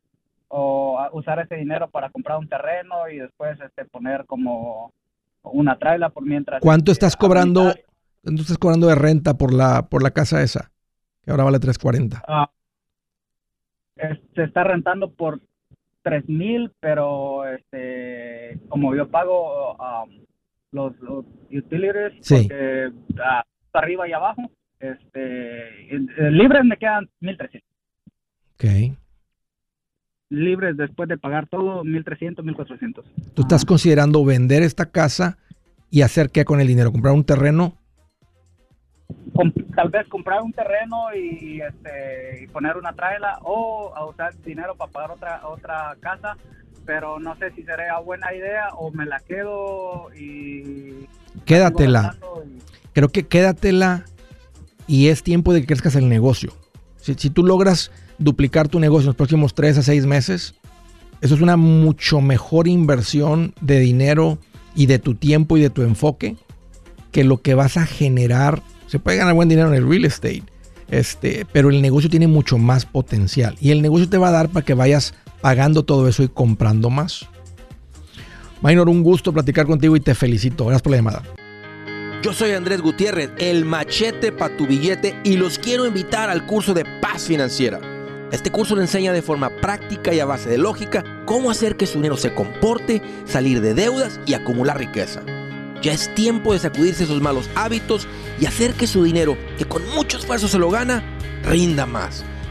o 0.47 0.97
usar 1.11 1.39
ese 1.39 1.55
dinero 1.55 1.89
para 1.89 2.11
comprar 2.11 2.37
un 2.37 2.47
terreno 2.47 3.09
y 3.09 3.17
después 3.17 3.59
este 3.59 3.83
poner 3.83 4.25
como 4.25 4.93
una 5.41 5.77
traila 5.77 6.09
por 6.09 6.23
mientras 6.23 6.61
¿Cuánto 6.61 6.93
estás 6.93 7.17
cobrando 7.17 7.73
¿Cuánto 8.23 8.43
estás 8.43 8.57
cobrando 8.57 8.87
de 8.87 8.95
renta 8.95 9.33
por 9.33 9.53
la, 9.53 9.89
por 9.89 10.01
la 10.01 10.11
casa 10.11 10.41
esa? 10.41 10.71
Que 11.23 11.31
ahora 11.31 11.43
vale 11.43 11.59
340. 11.59 12.23
Ah, 12.25 12.49
se 14.33 14.43
está 14.43 14.63
rentando 14.63 15.11
por 15.11 15.41
3 16.03 16.29
mil, 16.29 16.71
pero 16.79 17.45
este, 17.45 18.61
como 18.69 18.95
yo 18.95 19.09
pago 19.09 19.73
um, 19.73 20.23
los, 20.73 20.99
los, 20.99 21.25
utilities, 21.51 22.13
porque 22.27 22.91
uh, 23.13 23.77
arriba 23.77 24.07
y 24.07 24.13
abajo, 24.13 24.41
este, 24.79 25.87
libres 26.31 26.65
me 26.65 26.77
quedan 26.77 27.09
1300. 27.21 27.69
Ok. 28.55 28.97
Libres 30.29 30.75
después 30.75 31.07
de 31.07 31.17
pagar 31.17 31.47
todo, 31.47 31.83
1300, 31.83 32.43
1400. 32.43 33.05
¿Tú 33.33 33.41
estás 33.43 33.65
considerando 33.65 34.25
vender 34.25 34.63
esta 34.63 34.91
casa 34.91 35.37
y 35.89 36.01
hacer 36.01 36.31
qué 36.31 36.43
con 36.43 36.59
el 36.59 36.67
dinero? 36.67 36.91
¿Comprar 36.91 37.13
un 37.13 37.23
terreno? 37.23 37.77
tal 39.75 39.89
vez 39.89 40.07
comprar 40.07 40.41
un 40.41 40.53
terreno 40.53 41.13
y, 41.15 41.61
este, 41.61 42.47
poner 42.51 42.77
una 42.77 42.93
traila 42.93 43.39
o 43.43 43.93
usar 44.09 44.33
dinero 44.43 44.75
para 44.75 44.91
pagar 44.91 45.11
otra 45.11 45.47
otra 45.47 45.95
casa 45.99 46.37
pero 46.85 47.19
no 47.19 47.35
sé 47.37 47.51
si 47.51 47.63
sería 47.63 47.97
buena 47.99 48.33
idea 48.33 48.69
o 48.75 48.91
me 48.91 49.05
la 49.05 49.19
quedo 49.19 50.09
y 50.15 51.07
quédatela. 51.45 52.15
creo 52.93 53.09
que 53.09 53.23
quédatela 53.23 54.05
y 54.87 55.07
es 55.07 55.23
tiempo 55.23 55.53
de 55.53 55.61
que 55.61 55.67
crezcas 55.67 55.95
el 55.95 56.09
negocio. 56.09 56.53
Si, 56.97 57.13
si 57.15 57.29
tú 57.29 57.43
logras 57.43 57.91
duplicar 58.17 58.67
tu 58.67 58.79
negocio 58.79 59.03
en 59.03 59.07
los 59.07 59.15
próximos 59.15 59.53
tres 59.53 59.77
a 59.77 59.83
seis 59.83 60.05
meses 60.05 60.55
eso 61.23 61.35
es 61.35 61.41
una 61.41 61.55
mucho 61.55 62.19
mejor 62.19 62.67
inversión 62.67 63.53
de 63.61 63.79
dinero 63.79 64.39
y 64.75 64.87
de 64.87 64.99
tu 64.99 65.15
tiempo 65.15 65.55
y 65.55 65.61
de 65.61 65.69
tu 65.69 65.81
enfoque 65.81 66.35
que 67.13 67.23
lo 67.23 67.41
que 67.41 67.55
vas 67.55 67.77
a 67.77 67.85
generar. 67.85 68.61
Se 68.87 68.99
puede 68.99 69.19
ganar 69.19 69.33
buen 69.33 69.47
dinero 69.47 69.69
en 69.69 69.75
el 69.75 69.87
real 69.87 70.03
estate, 70.03 70.43
este, 70.89 71.45
pero 71.53 71.69
el 71.69 71.81
negocio 71.81 72.09
tiene 72.09 72.27
mucho 72.27 72.57
más 72.57 72.85
potencial 72.85 73.55
y 73.61 73.71
el 73.71 73.81
negocio 73.81 74.09
te 74.09 74.17
va 74.17 74.27
a 74.27 74.31
dar 74.31 74.49
para 74.49 74.65
que 74.65 74.73
vayas 74.73 75.13
pagando 75.43 75.83
todo 75.83 76.07
eso 76.07 76.23
y 76.23 76.29
comprando 76.29 76.89
más. 76.89 77.27
Minor, 78.61 78.87
un 78.87 79.03
gusto 79.03 79.33
platicar 79.33 79.65
contigo 79.65 79.97
y 79.97 79.99
te 79.99 80.15
felicito. 80.15 80.63
Gracias 80.63 80.81
por 80.81 80.91
la 80.91 80.97
llamada. 80.99 81.23
Yo 82.21 82.31
soy 82.31 82.51
Andrés 82.51 82.79
Gutiérrez, 82.79 83.29
el 83.39 83.65
machete 83.65 84.31
para 84.31 84.55
tu 84.55 84.65
billete 84.65 85.19
y 85.25 85.35
los 85.35 85.59
quiero 85.59 85.85
invitar 85.85 86.29
al 86.29 86.45
curso 86.45 86.73
de 86.73 86.85
paz 87.01 87.23
financiera. 87.23 87.81
Este 88.31 88.51
curso 88.51 88.77
le 88.77 88.83
enseña 88.83 89.11
de 89.11 89.21
forma 89.21 89.49
práctica 89.59 90.13
y 90.13 90.21
a 90.21 90.25
base 90.25 90.49
de 90.49 90.57
lógica 90.57 91.03
cómo 91.25 91.51
hacer 91.51 91.75
que 91.75 91.87
su 91.87 91.95
dinero 91.97 92.15
se 92.15 92.33
comporte, 92.33 93.01
salir 93.25 93.59
de 93.59 93.73
deudas 93.73 94.21
y 94.25 94.35
acumular 94.35 94.77
riqueza. 94.77 95.23
Ya 95.81 95.91
es 95.91 96.15
tiempo 96.15 96.53
de 96.53 96.59
sacudirse 96.59 97.03
esos 97.03 97.21
malos 97.21 97.49
hábitos 97.55 98.07
y 98.39 98.45
hacer 98.45 98.75
que 98.75 98.87
su 98.87 99.03
dinero, 99.03 99.37
que 99.57 99.65
con 99.65 99.85
mucho 99.89 100.17
esfuerzo 100.17 100.47
se 100.47 100.57
lo 100.57 100.69
gana, 100.69 101.03
rinda 101.43 101.85
más. 101.85 102.23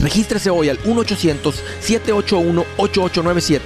Regístrese 0.00 0.50
hoy 0.50 0.68
al 0.68 0.78
1-800-781-8897. 0.82 3.60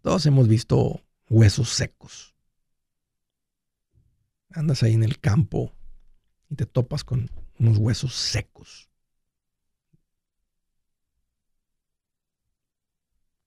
Todos 0.00 0.24
hemos 0.24 0.48
visto 0.48 1.02
huesos 1.32 1.70
secos. 1.70 2.34
Andas 4.50 4.82
ahí 4.82 4.92
en 4.92 5.02
el 5.02 5.18
campo 5.18 5.74
y 6.50 6.56
te 6.56 6.66
topas 6.66 7.04
con 7.04 7.30
unos 7.58 7.78
huesos 7.78 8.14
secos. 8.14 8.90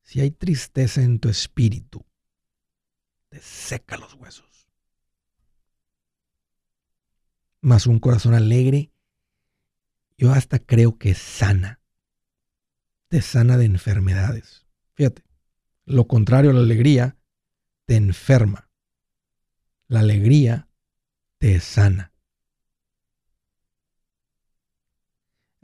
Si 0.01 0.19
hay 0.19 0.31
tristeza 0.31 1.01
en 1.01 1.19
tu 1.19 1.29
espíritu, 1.29 2.03
te 3.29 3.39
seca 3.39 3.97
los 3.97 4.15
huesos. 4.15 4.67
Mas 7.61 7.87
un 7.87 7.99
corazón 7.99 8.33
alegre, 8.33 8.91
yo 10.17 10.31
hasta 10.31 10.59
creo 10.59 10.97
que 10.97 11.13
sana 11.13 11.81
te 13.07 13.21
sana 13.21 13.57
de 13.57 13.65
enfermedades. 13.65 14.65
Fíjate, 14.93 15.23
lo 15.85 16.07
contrario 16.07 16.49
a 16.49 16.53
la 16.53 16.61
alegría 16.61 17.17
te 17.85 17.95
enferma. 17.95 18.69
La 19.87 19.99
alegría 19.99 20.67
te 21.37 21.59
sana. 21.59 22.11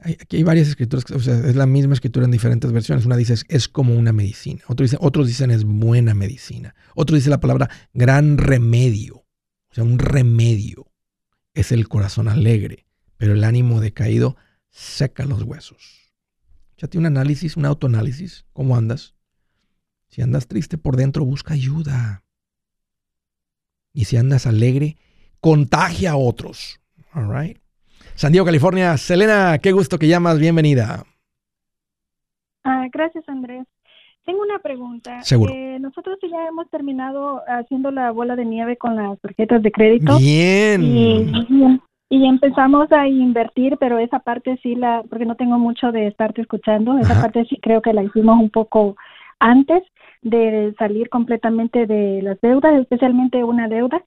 aquí 0.04 0.36
hay 0.36 0.42
varias 0.42 0.68
escrituras, 0.68 1.08
o 1.12 1.20
sea, 1.20 1.38
es 1.38 1.54
la 1.54 1.66
misma 1.66 1.94
escritura 1.94 2.24
en 2.24 2.32
diferentes 2.32 2.72
versiones. 2.72 3.06
Una 3.06 3.16
dice 3.16 3.34
es, 3.48 3.68
como 3.68 3.94
una 3.94 4.12
medicina, 4.12 4.62
otros 4.66 4.90
dicen, 4.90 4.98
otros 5.02 5.26
dicen 5.28 5.50
es 5.50 5.64
buena 5.64 6.14
medicina, 6.14 6.74
otro 6.94 7.14
dice 7.16 7.30
la 7.30 7.40
palabra 7.40 7.70
gran 7.92 8.38
remedio, 8.38 9.16
o 9.16 9.74
sea, 9.74 9.84
un 9.84 9.98
remedio 9.98 10.92
es 11.54 11.72
el 11.72 11.88
corazón 11.88 12.28
alegre, 12.28 12.86
pero 13.16 13.34
el 13.34 13.44
ánimo 13.44 13.80
decaído 13.80 14.36
seca 14.70 15.24
los 15.24 15.42
huesos. 15.42 16.12
Échate 16.76 16.98
un 16.98 17.06
análisis, 17.06 17.56
un 17.56 17.66
autoanálisis. 17.66 18.44
¿Cómo 18.52 18.76
andas? 18.76 19.14
Si 20.12 20.20
andas 20.20 20.46
triste 20.46 20.76
por 20.76 20.96
dentro, 20.96 21.24
busca 21.24 21.54
ayuda. 21.54 22.22
Y 23.94 24.04
si 24.04 24.18
andas 24.18 24.46
alegre, 24.46 24.98
contagia 25.40 26.10
a 26.10 26.16
otros. 26.16 26.82
All 27.14 27.34
right. 27.34 27.56
San 28.14 28.30
Diego, 28.30 28.44
California. 28.44 28.94
Selena, 28.98 29.56
qué 29.56 29.72
gusto 29.72 29.98
que 29.98 30.08
llamas. 30.08 30.38
Bienvenida. 30.38 31.04
Ah, 32.62 32.88
gracias, 32.92 33.26
Andrés. 33.26 33.66
Tengo 34.26 34.42
una 34.42 34.58
pregunta. 34.58 35.22
Seguro. 35.22 35.54
Eh, 35.54 35.78
nosotros 35.80 36.18
ya 36.30 36.46
hemos 36.46 36.68
terminado 36.68 37.42
haciendo 37.48 37.90
la 37.90 38.10
bola 38.10 38.36
de 38.36 38.44
nieve 38.44 38.76
con 38.76 38.94
las 38.96 39.18
tarjetas 39.18 39.62
de 39.62 39.72
crédito. 39.72 40.18
Bien. 40.18 40.82
Y, 40.84 41.80
y 42.10 42.26
empezamos 42.26 42.92
a 42.92 43.08
invertir, 43.08 43.78
pero 43.80 43.96
esa 43.96 44.18
parte 44.18 44.60
sí 44.62 44.74
la, 44.74 45.04
porque 45.08 45.24
no 45.24 45.36
tengo 45.36 45.58
mucho 45.58 45.90
de 45.90 46.06
estarte 46.06 46.42
escuchando, 46.42 46.98
esa 46.98 47.14
Ajá. 47.14 47.22
parte 47.22 47.46
sí 47.46 47.58
creo 47.62 47.80
que 47.80 47.94
la 47.94 48.02
hicimos 48.02 48.38
un 48.38 48.50
poco 48.50 48.94
antes 49.38 49.82
de 50.22 50.74
salir 50.78 51.08
completamente 51.08 51.86
de 51.86 52.22
las 52.22 52.40
deudas, 52.40 52.80
especialmente 52.80 53.44
una 53.44 53.68
deuda. 53.68 54.02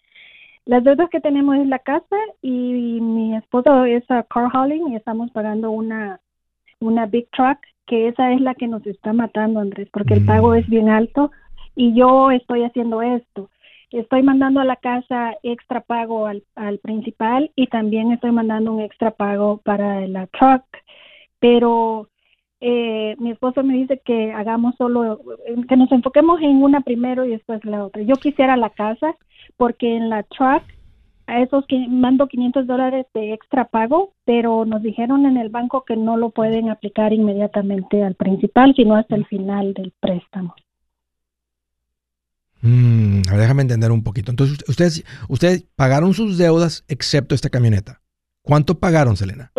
Las 0.65 0.83
deudas 0.83 1.09
que 1.09 1.21
tenemos 1.21 1.57
es 1.57 1.67
la 1.67 1.79
casa 1.79 2.15
y 2.41 2.99
mi 3.01 3.35
esposo 3.35 3.85
es 3.85 4.09
a 4.09 4.23
car 4.23 4.49
hauling 4.51 4.91
y 4.91 4.95
estamos 4.95 5.29
pagando 5.31 5.69
una, 5.69 6.19
una 6.79 7.05
big 7.05 7.29
truck, 7.31 7.59
que 7.85 8.07
esa 8.07 8.31
es 8.31 8.41
la 8.41 8.55
que 8.55 8.67
nos 8.67 8.85
está 8.87 9.13
matando, 9.13 9.59
Andrés, 9.59 9.89
porque 9.91 10.15
el 10.15 10.21
Mm. 10.21 10.25
pago 10.25 10.55
es 10.55 10.67
bien 10.67 10.89
alto 10.89 11.31
y 11.75 11.93
yo 11.93 12.31
estoy 12.31 12.63
haciendo 12.63 13.01
esto. 13.01 13.49
Estoy 13.91 14.23
mandando 14.23 14.59
a 14.59 14.65
la 14.65 14.75
casa 14.77 15.35
extra 15.43 15.81
pago 15.81 16.25
al, 16.25 16.43
al 16.55 16.79
principal 16.79 17.51
y 17.55 17.67
también 17.67 18.11
estoy 18.11 18.31
mandando 18.31 18.73
un 18.73 18.81
extra 18.81 19.11
pago 19.11 19.57
para 19.63 20.07
la 20.07 20.25
truck, 20.27 20.63
pero 21.39 22.09
eh, 22.67 23.15
mi 23.19 23.29
esposo 23.29 23.61
me 23.61 23.75
dice 23.75 24.01
que 24.03 24.33
hagamos 24.33 24.73
solo, 24.75 25.21
que 25.69 25.77
nos 25.77 25.91
enfoquemos 25.91 26.41
en 26.41 26.63
una 26.63 26.81
primero 26.81 27.23
y 27.23 27.29
después 27.29 27.63
la 27.63 27.85
otra. 27.85 28.01
Yo 28.01 28.15
quisiera 28.15 28.57
la 28.57 28.71
casa 28.71 29.13
porque 29.55 29.95
en 29.95 30.09
la 30.09 30.23
truck 30.23 30.63
a 31.27 31.41
esos 31.41 31.63
que 31.67 31.77
mando 31.87 32.27
500 32.27 32.65
dólares 32.65 33.05
de 33.13 33.33
extra 33.33 33.65
pago, 33.65 34.13
pero 34.25 34.65
nos 34.65 34.81
dijeron 34.81 35.27
en 35.27 35.37
el 35.37 35.49
banco 35.49 35.85
que 35.85 35.95
no 35.95 36.17
lo 36.17 36.31
pueden 36.31 36.69
aplicar 36.69 37.13
inmediatamente 37.13 38.01
al 38.01 38.15
principal, 38.15 38.73
sino 38.75 38.95
hasta 38.95 39.15
el 39.15 39.27
final 39.27 39.75
del 39.75 39.93
préstamo. 39.99 40.55
Mm, 42.61 43.21
déjame 43.37 43.61
entender 43.61 43.91
un 43.91 44.03
poquito. 44.03 44.31
Entonces, 44.31 44.57
ustedes, 44.67 45.05
ustedes 45.29 45.67
pagaron 45.75 46.15
sus 46.15 46.39
deudas 46.39 46.83
excepto 46.87 47.35
esta 47.35 47.49
camioneta. 47.51 48.01
¿Cuánto 48.41 48.79
pagaron, 48.79 49.17
Selena? 49.17 49.51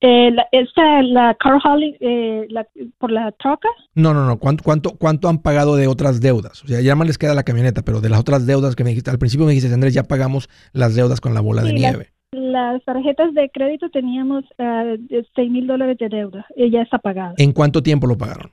Eh, 0.00 0.30
la, 0.32 0.46
esta, 0.52 1.02
la 1.02 1.34
car 1.34 1.58
hauling, 1.62 1.96
eh, 2.00 2.46
la- 2.50 2.66
por 2.98 3.10
la 3.10 3.32
troca, 3.32 3.68
No, 3.94 4.12
no, 4.14 4.26
no. 4.26 4.38
¿Cuánto, 4.38 4.62
cuánto, 4.64 4.96
¿Cuánto 4.96 5.28
han 5.28 5.38
pagado 5.38 5.76
de 5.76 5.86
otras 5.86 6.20
deudas? 6.20 6.62
O 6.64 6.66
sea, 6.66 6.80
ya 6.80 6.94
más 6.96 7.06
les 7.06 7.18
queda 7.18 7.34
la 7.34 7.42
camioneta, 7.44 7.82
pero 7.82 8.00
de 8.00 8.08
las 8.08 8.20
otras 8.20 8.46
deudas 8.46 8.76
que 8.76 8.84
me 8.84 8.90
dijiste, 8.90 9.10
al 9.10 9.18
principio 9.18 9.46
me 9.46 9.52
dijiste, 9.52 9.72
Andrés, 9.72 9.94
ya 9.94 10.02
pagamos 10.04 10.48
las 10.72 10.94
deudas 10.94 11.20
con 11.20 11.34
la 11.34 11.40
bola 11.40 11.62
de 11.62 11.70
Sí, 11.70 11.76
nieve. 11.76 12.10
las 12.32 12.84
tarjetas 12.84 13.32
de 13.34 13.48
crédito 13.50 13.88
teníamos 13.90 14.44
ah, 14.58 14.94
seis 15.36 15.50
mil 15.50 15.66
dólares 15.66 15.96
de 15.98 16.08
deuda, 16.08 16.46
y 16.56 16.70
ya 16.70 16.82
está 16.82 16.98
pagada 16.98 17.34
¿En 17.38 17.52
cuánto 17.52 17.82
tiempo 17.82 18.06
lo 18.06 18.18
pagaron? 18.18 18.50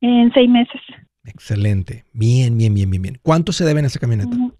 en 0.00 0.32
seis 0.32 0.48
meses. 0.48 0.80
Excelente. 1.24 2.04
Bien, 2.12 2.56
bien, 2.56 2.72
bien, 2.74 2.90
bien, 2.90 3.02
bien. 3.02 3.18
¿Cuánto 3.22 3.52
se 3.52 3.64
debe 3.64 3.80
en 3.80 3.86
esa 3.86 3.98
camioneta? 4.00 4.34
Ujú. 4.34 4.52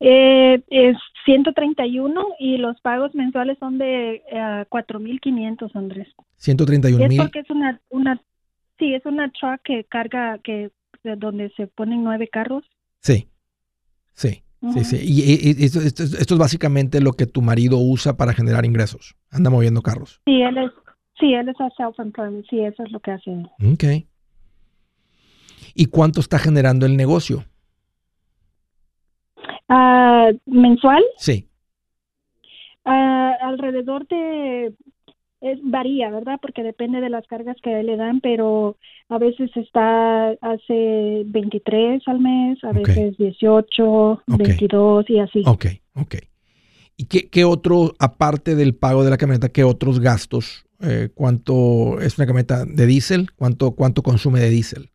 Eh, 0.00 0.62
es 0.68 0.96
131 1.24 2.24
y 2.38 2.56
los 2.58 2.80
pagos 2.80 3.14
mensuales 3.14 3.58
son 3.58 3.78
de 3.78 4.22
ah, 4.32 4.66
4.500, 4.70 5.70
Andrés. 5.74 6.08
131 6.36 7.02
Es 7.04 7.08
mil. 7.08 7.18
porque 7.18 7.40
es 7.40 7.50
una, 7.50 7.80
una, 7.90 8.20
sí, 8.78 8.94
es 8.94 9.04
una 9.06 9.30
truck 9.32 9.60
que 9.62 9.84
carga, 9.84 10.38
que 10.42 10.70
de 11.04 11.16
donde 11.16 11.50
se 11.56 11.66
ponen 11.66 12.02
nueve 12.04 12.28
carros. 12.28 12.64
Sí. 13.00 13.28
Sí. 14.14 14.42
Sí, 14.72 14.82
sí. 14.84 14.96
Y, 15.00 15.20
y- 15.22 15.62
y 15.62 15.64
esto, 15.66 15.80
esto- 15.80 16.02
esto 16.02 16.34
es 16.34 16.38
básicamente 16.40 17.00
lo 17.00 17.12
que 17.12 17.26
tu 17.26 17.42
marido 17.42 17.78
usa 17.78 18.16
para 18.16 18.32
generar 18.32 18.64
ingresos. 18.64 19.14
Anda 19.30 19.50
moviendo 19.50 19.82
carros. 19.82 20.20
Sí, 20.24 20.42
él 20.42 20.58
es, 20.58 20.72
sí, 21.20 21.32
él 21.32 21.48
es 21.48 21.60
a 21.60 21.70
self-employment, 21.76 22.44
sí, 22.50 22.58
eso 22.64 22.82
es 22.82 22.90
lo 22.90 22.98
que 22.98 23.12
hace. 23.12 23.30
Ok. 23.72 23.84
¿Y 25.74 25.86
cuánto 25.86 26.18
está 26.20 26.40
generando 26.40 26.86
el 26.86 26.96
negocio? 26.96 27.44
Ah, 29.68 30.30
mensual, 30.46 31.02
Sí. 31.16 31.46
ah, 32.84 33.34
alrededor 33.42 34.06
de, 34.08 34.72
es, 35.40 35.58
varía, 35.62 36.10
¿verdad? 36.10 36.38
Porque 36.40 36.62
depende 36.62 37.00
de 37.00 37.10
las 37.10 37.26
cargas 37.26 37.56
que 37.62 37.82
le 37.82 37.96
dan, 37.96 38.20
pero 38.20 38.76
a 39.08 39.18
veces 39.18 39.50
está, 39.56 40.30
hace 40.40 41.22
23 41.26 42.02
al 42.06 42.20
mes, 42.20 42.62
a 42.64 42.72
veces 42.72 43.16
18, 43.18 44.22
22 44.26 45.10
y 45.10 45.18
así. 45.18 45.42
Ok, 45.46 45.66
ok. 45.94 46.16
¿Y 46.96 47.04
qué, 47.04 47.28
qué 47.28 47.44
otro, 47.44 47.94
aparte 48.00 48.56
del 48.56 48.74
pago 48.74 49.04
de 49.04 49.10
la 49.10 49.18
camioneta, 49.18 49.50
qué 49.50 49.64
otros 49.64 50.00
gastos? 50.00 50.66
Eh, 50.80 51.10
¿Cuánto 51.14 52.00
es 52.00 52.18
una 52.18 52.26
camioneta 52.26 52.64
de 52.64 52.86
diésel? 52.86 53.30
¿Cuánto, 53.36 53.72
¿Cuánto 53.72 54.02
consume 54.02 54.40
de 54.40 54.50
diésel? 54.50 54.90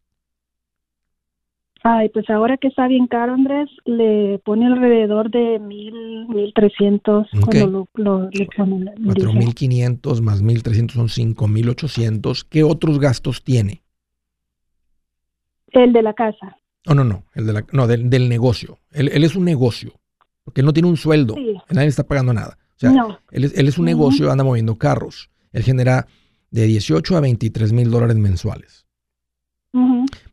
Ay, 1.86 2.08
pues 2.10 2.30
ahora 2.30 2.56
que 2.58 2.70
está 2.70 2.88
bien 2.88 3.08
caro, 3.08 3.34
Andrés, 3.34 3.70
le 3.84 4.40
pone 4.46 4.68
alrededor 4.68 5.30
de 5.30 5.60
mil, 5.60 6.28
mil 6.30 6.54
trescientos 6.56 7.28
cuando 7.44 7.68
lo, 7.68 7.88
lo- 7.96 8.30
le 8.30 8.48
ponen 8.56 8.88
el 8.88 9.04
diésel. 9.04 9.28
4.500 9.28 10.22
más 10.22 10.42
1.300 10.42 10.92
son 10.92 11.08
5.800. 11.10 12.46
¿Qué 12.50 12.64
otros 12.64 13.00
gastos 13.00 13.44
tiene? 13.44 13.84
El 15.72 15.92
de 15.92 16.04
la 16.04 16.14
casa. 16.14 16.58
Oh, 16.88 16.94
no, 16.94 17.04
no, 17.04 17.26
el 17.34 17.48
de 17.48 17.54
la, 17.54 17.66
no, 17.74 17.88
del, 17.88 18.10
del 18.10 18.30
negocio. 18.30 18.80
Él, 18.92 19.10
él 19.14 19.24
es 19.26 19.36
un 19.36 19.44
negocio, 19.44 20.00
porque 20.46 20.62
él 20.62 20.66
no 20.66 20.74
tiene 20.74 20.88
un 20.90 20.98
sueldo. 20.98 21.36
Sí. 21.36 21.54
Nadie 21.70 21.88
le 21.88 21.90
está 21.90 22.04
pagando 22.06 22.34
nada. 22.34 22.58
O 22.76 22.80
sea, 22.80 22.92
no. 22.92 23.20
él, 23.32 23.44
es, 23.46 23.58
él 23.58 23.68
es 23.68 23.78
un 23.78 23.84
Ujú. 23.84 23.98
negocio, 23.98 24.32
anda 24.32 24.44
moviendo 24.46 24.78
carros. 24.78 25.30
Él 25.52 25.64
genera 25.64 26.08
de 26.52 26.64
18 26.66 27.18
a 27.18 27.20
23 27.20 27.74
mil 27.74 27.92
dólares 27.92 28.16
mensuales. 28.18 28.83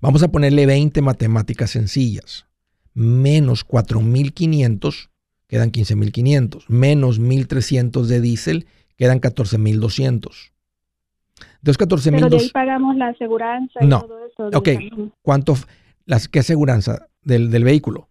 Vamos 0.00 0.22
a 0.22 0.28
ponerle 0.28 0.66
20 0.66 1.00
matemáticas 1.02 1.70
sencillas. 1.70 2.46
Menos 2.94 3.66
4.500, 3.66 5.08
quedan 5.46 5.70
15.500. 5.72 6.64
Menos 6.68 7.20
1.300 7.20 8.04
de 8.06 8.20
diésel, 8.20 8.66
quedan 8.96 9.20
14.200. 9.20 10.52
Entonces, 11.62 11.78
Pero 11.78 12.28
de 12.28 12.36
ahí 12.36 12.48
14.200. 12.48 12.52
pagamos 12.52 12.96
la 12.96 13.08
aseguranza 13.08 13.80
y 13.82 13.86
No. 13.86 14.02
todo 14.02 14.26
eso. 14.26 14.48
Ok. 14.56 14.68
¿Cuánto? 15.22 15.54
Las, 16.06 16.28
¿Qué 16.28 16.40
aseguranza 16.40 17.08
del, 17.22 17.50
del 17.50 17.64
vehículo? 17.64 18.08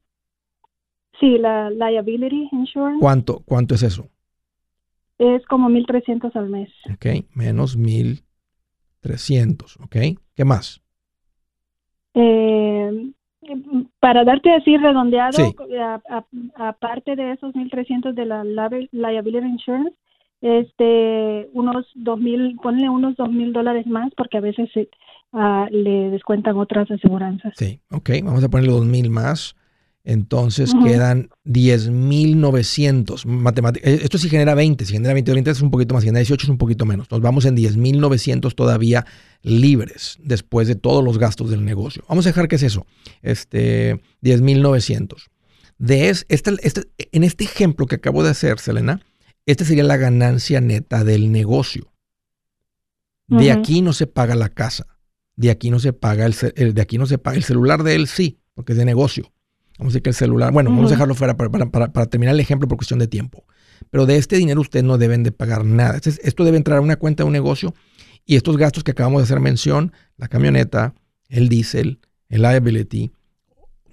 Sí, 1.20 1.38
la 1.38 1.70
liability 1.70 2.48
insurance 2.54 3.00
¿Cuánto, 3.02 3.42
¿Cuánto 3.46 3.76
es 3.76 3.84
eso? 3.84 4.10
es 5.18 5.46
como 5.48 5.68
1.300 5.70 6.34
al 6.36 6.50
mes. 6.50 6.70
Ok, 6.94 7.06
menos 7.34 7.78
1.300. 7.78 8.24
Ok, 9.84 9.98
¿qué 10.34 10.46
más? 10.46 10.82
Eh, 12.22 13.12
para 14.00 14.24
darte 14.26 14.52
así 14.54 14.78
redondeado, 14.78 15.32
Sí. 15.38 15.56
a- 15.80 16.26
aparte 16.56 17.16
de 17.16 17.32
esos 17.32 17.56
1.300 17.56 18.14
de 18.14 18.26
la 18.26 18.44
liabi- 18.44 18.90
liability 18.92 19.48
insurance, 19.48 19.96
este, 20.42 21.50
unos 21.54 21.88
2.000, 21.96 22.58
ponle 22.62 22.90
unos 22.90 23.16
2.000 23.16 23.54
dólares 23.54 23.88
más 23.88 24.12
porque 24.16 24.38
a 24.38 24.42
veces 24.42 24.70
se, 24.74 24.90
ah, 25.34 25.68
le 25.72 26.10
descuentan 26.12 26.58
otras 26.58 26.90
aseguranzas. 26.92 27.54
Sí, 27.56 27.80
ok, 27.92 28.10
vamos 28.24 28.44
a 28.44 28.50
ponerle 28.50 28.74
2.000 28.74 29.10
más. 29.10 29.56
Entonces 30.06 30.74
Ujú. 30.74 30.86
quedan 30.86 31.30
10.900. 31.44 33.26
Matemática- 33.26 33.88
eh, 33.90 34.00
Esto 34.04 34.18
sí 34.18 34.30
genera 34.30 34.56
20. 34.56 34.86
Si 34.86 34.94
genera 34.94 35.14
20, 35.14 35.32
20 35.34 35.52
es 35.52 35.62
un 35.62 35.72
poquito 35.72 35.94
más. 35.94 36.02
Si 36.04 36.08
genera 36.08 36.20
18 36.22 36.46
es 36.46 36.50
un 36.50 36.58
poquito 36.58 36.86
menos. 36.86 37.10
Nos 37.12 37.22
vamos 37.22 37.46
en 37.46 37.56
10.900 37.56 38.56
todavía 38.56 39.06
libres 39.42 40.18
después 40.24 40.68
de 40.68 40.76
todos 40.76 41.04
los 41.04 41.18
gastos 41.18 41.50
del 41.50 41.64
negocio. 41.66 42.04
Vamos 42.08 42.26
a 42.26 42.30
dejar 42.30 42.48
que 42.48 42.56
es 42.56 42.64
eso. 42.64 42.86
Este, 43.22 44.02
10.900. 44.22 45.30
De 45.78 46.10
es, 46.10 46.26
esta- 46.30 46.54
esta- 46.62 46.84
en 46.98 47.24
este 47.24 47.44
ejemplo 47.44 47.86
que 47.86 47.96
acabo 47.96 48.24
de 48.24 48.30
hacer, 48.32 48.60
Selena, 48.60 49.02
esta 49.46 49.64
sería 49.66 49.84
la 49.84 49.98
ganancia 49.98 50.60
neta 50.62 51.04
del 51.04 51.32
negocio. 51.32 51.92
De 53.28 53.52
aquí 53.52 53.82
no 53.82 53.94
se 53.94 54.08
paga 54.08 54.34
la 54.36 54.50
casa. 54.50 54.88
De 55.36 55.52
aquí 55.52 55.70
no 55.70 55.80
se 55.80 55.94
paga 55.94 56.26
el, 56.26 56.36
el- 56.56 56.74
de 56.74 56.82
aquí 56.82 56.98
no 56.98 57.06
se 57.06 57.18
paga 57.20 57.38
el 57.38 57.44
celular 57.44 57.84
de 57.84 57.94
él, 57.96 58.08
sí, 58.08 58.40
porque 58.56 58.72
es 58.74 58.78
de 58.78 58.86
negocio. 58.86 59.32
Vamos 59.80 59.92
a 59.92 59.94
decir 59.94 60.04
que 60.04 60.10
el 60.10 60.16
celular, 60.16 60.52
bueno, 60.54 60.70
vamos 60.70 60.88
a 60.92 60.96
dejarlo 60.96 61.16
fuera 61.16 61.36
para, 61.36 61.50
para- 61.50 61.72
para- 61.72 61.92
para 61.92 62.06
terminar 62.06 62.36
el 62.36 62.40
ejemplo 62.42 62.68
por 62.68 62.78
cuestión 62.78 63.00
de 63.00 63.08
tiempo. 63.08 63.46
Pero 63.90 64.06
de 64.06 64.18
este 64.18 64.36
dinero 64.36 64.62
ustedes 64.62 64.84
no 64.86 64.98
deben 64.98 65.24
de 65.24 65.32
pagar 65.32 65.66
nada. 65.66 65.98
Es- 66.04 66.20
esto 66.24 66.44
debe 66.44 66.58
entrar 66.58 66.78
a 66.78 66.82
una 66.82 66.98
cuenta 66.98 67.24
de 67.24 67.28
un 67.28 67.34
negocio 67.34 67.74
y 68.26 68.36
estos 68.36 68.58
gastos 68.58 68.84
que 68.84 68.92
acabamos 68.92 69.22
de 69.22 69.24
hacer 69.24 69.40
mención, 69.40 69.92
la 70.18 70.28
camioneta, 70.28 70.94
el 71.30 71.50
diésel, 71.50 72.00
el 72.28 72.42
liability, 72.44 73.12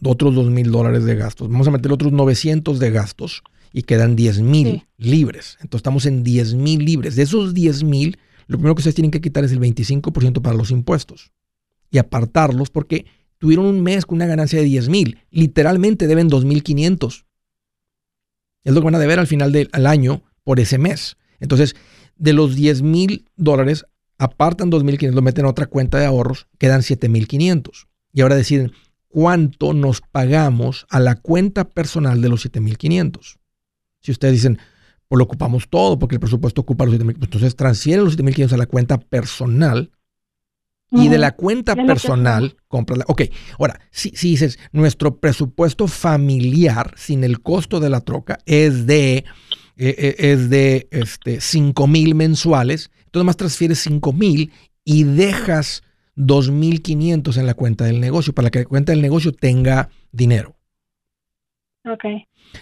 otros 0.05 0.34
dos 0.34 0.51
mil 0.51 0.70
dólares 0.70 1.05
de 1.05 1.14
gastos. 1.14 1.49
Vamos 1.49 1.68
a 1.68 1.70
meter 1.70 1.91
otros 1.93 2.12
900 2.12 2.78
de 2.78 2.91
gastos 2.91 3.43
y 3.72 3.82
quedan 3.82 4.16
10 4.16 4.41
mil 4.41 4.66
Sí. 4.68 4.82
libres. 4.99 5.53
Entonces 5.61 5.78
estamos 5.80 6.05
en 6.07 6.22
10 6.22 6.55
mil 6.55 6.84
libres. 6.84 7.16
De 7.16 7.22
esos 7.22 7.55
10 7.55 7.82
mil, 7.84 8.18
lo 8.49 8.59
primero 8.59 8.74
que 8.74 8.80
ustedes 8.80 8.95
tienen 8.95 9.11
que 9.11 9.20
quitar 9.20 9.45
es 9.45 9.53
el 9.53 9.61
25% 9.61 10.43
para 10.43 10.57
los 10.57 10.70
impuestos 10.70 11.32
y 11.91 11.99
apartarlos 11.99 12.70
porque 12.70 13.07
tuvieron 13.39 13.66
un 13.66 13.82
mes 13.82 14.07
con 14.07 14.16
una 14.16 14.26
ganancia 14.26 14.59
de 14.59 14.64
10 14.64 14.89
mil. 14.89 15.18
Literalmente 15.30 16.07
deben 16.07 16.30
2.500. 16.30 17.24
Es 18.64 18.74
lo 18.74 18.80
que 18.80 18.84
van 18.84 18.95
a 18.95 18.99
deber 18.99 19.18
al 19.18 19.26
final 19.26 19.53
del 19.53 19.68
año 19.87 20.22
por 20.43 20.61
ese 20.61 20.78
mes. 20.78 21.16
Entonces, 21.39 21.76
de 22.16 22.32
los 22.32 22.57
10 22.57 22.82
mil 22.82 23.28
dólares, 23.37 23.87
apartan 24.18 24.70
2.500, 24.70 25.12
lo 25.12 25.22
meten 25.22 25.45
a 25.45 25.51
otra 25.51 25.66
cuenta 25.66 25.99
de 25.99 26.07
ahorros, 26.07 26.49
quedan 26.59 26.80
7.500. 26.80 27.87
Y 28.12 28.22
ahora 28.22 28.37
deciden 28.37 28.72
cuánto 29.09 29.72
nos 29.72 30.01
pagamos 30.01 30.87
a 30.91 31.01
la 31.01 31.16
cuenta 31.16 31.68
personal 31.68 32.20
de 32.20 32.28
los 32.28 32.47
7.500. 32.47 33.39
Si 34.01 34.12
ustedes 34.12 34.34
dicen, 34.34 34.59
pues 35.09 35.18
lo 35.18 35.24
ocupamos 35.24 35.68
todo 35.68 35.99
porque 35.99 36.16
el 36.16 36.20
presupuesto 36.20 36.62
ocupa 36.62 36.87
los 36.87 36.95
7.500, 36.95 37.05
pues 37.05 37.22
entonces 37.22 37.57
transfieren 37.57 38.05
los 38.05 38.18
7.500 38.18 38.53
a 38.53 38.57
la 38.57 38.66
cuenta 38.66 38.99
personal 38.99 39.91
y 40.91 41.09
de 41.09 41.18
la 41.18 41.34
cuenta 41.34 41.74
personal, 41.74 42.57
compra 42.68 42.97
Ok, 43.09 43.22
ahora, 43.59 43.80
si, 43.91 44.11
si, 44.11 44.30
dices, 44.30 44.59
nuestro 44.72 45.18
presupuesto 45.18 45.89
familiar 45.89 46.95
sin 46.97 47.24
el 47.24 47.43
costo 47.43 47.80
de 47.80 47.91
la 47.91 48.01
troca 48.01 48.39
es 48.47 48.87
de, 48.87 49.16
eh, 49.16 49.24
eh, 49.76 50.14
es 50.18 50.49
de 50.49 50.89
este, 50.91 51.41
5 51.41 51.87
mil 51.87 52.14
mensuales, 52.14 52.91
entonces 53.05 53.26
más 53.26 53.37
transfieres 53.37 53.80
5 53.80 54.12
mil 54.12 54.53
y 54.84 55.05
dejas 55.05 55.82
2.500 56.16 57.37
en 57.37 57.47
la 57.47 57.55
cuenta 57.55 57.84
del 57.84 58.01
negocio 58.01 58.32
para 58.32 58.51
que 58.51 58.61
la 58.61 58.64
cuenta 58.64 58.93
del 58.93 59.03
negocio 59.03 59.32
tenga 59.32 59.91
dinero. 60.12 60.57
Ok. 61.84 62.05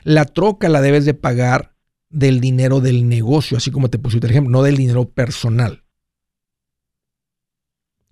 La 0.03 0.25
troca 0.25 0.69
la 0.69 0.81
debes 0.81 1.05
de 1.05 1.15
pagar 1.15 1.75
del 2.09 2.41
dinero 2.41 2.81
del 2.81 3.09
negocio, 3.09 3.57
así 3.57 3.71
como 3.71 3.91
te 3.91 3.99
pusiste 3.99 4.27
el 4.27 4.33
ejemplo, 4.33 4.51
no 4.51 4.63
del 4.63 4.77
dinero 4.77 5.09
personal. 5.09 5.84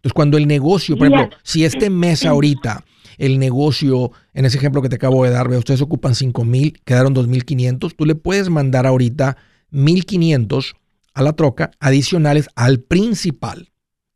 Entonces, 0.02 0.14
cuando 0.14 0.36
el 0.36 0.48
negocio, 0.48 0.96
por 0.96 1.06
ejemplo, 1.06 1.36
si 1.44 1.64
este 1.64 1.88
mes 1.88 2.26
ahorita 2.26 2.84
el 3.18 3.38
negocio, 3.38 4.10
en 4.34 4.46
ese 4.46 4.58
ejemplo 4.58 4.82
que 4.82 4.88
te 4.88 4.96
acabo 4.96 5.22
de 5.22 5.30
dar, 5.30 5.48
ustedes 5.48 5.80
ocupan 5.80 6.16
5 6.16 6.44
mil, 6.44 6.80
quedaron 6.84 7.14
2.500, 7.14 7.94
tú 7.96 8.04
le 8.04 8.16
puedes 8.16 8.50
mandar 8.50 8.84
ahorita 8.84 9.36
1.500 9.70 10.74
a 11.14 11.22
la 11.22 11.34
troca 11.34 11.70
adicionales 11.78 12.48
al 12.56 12.80
principal 12.80 13.70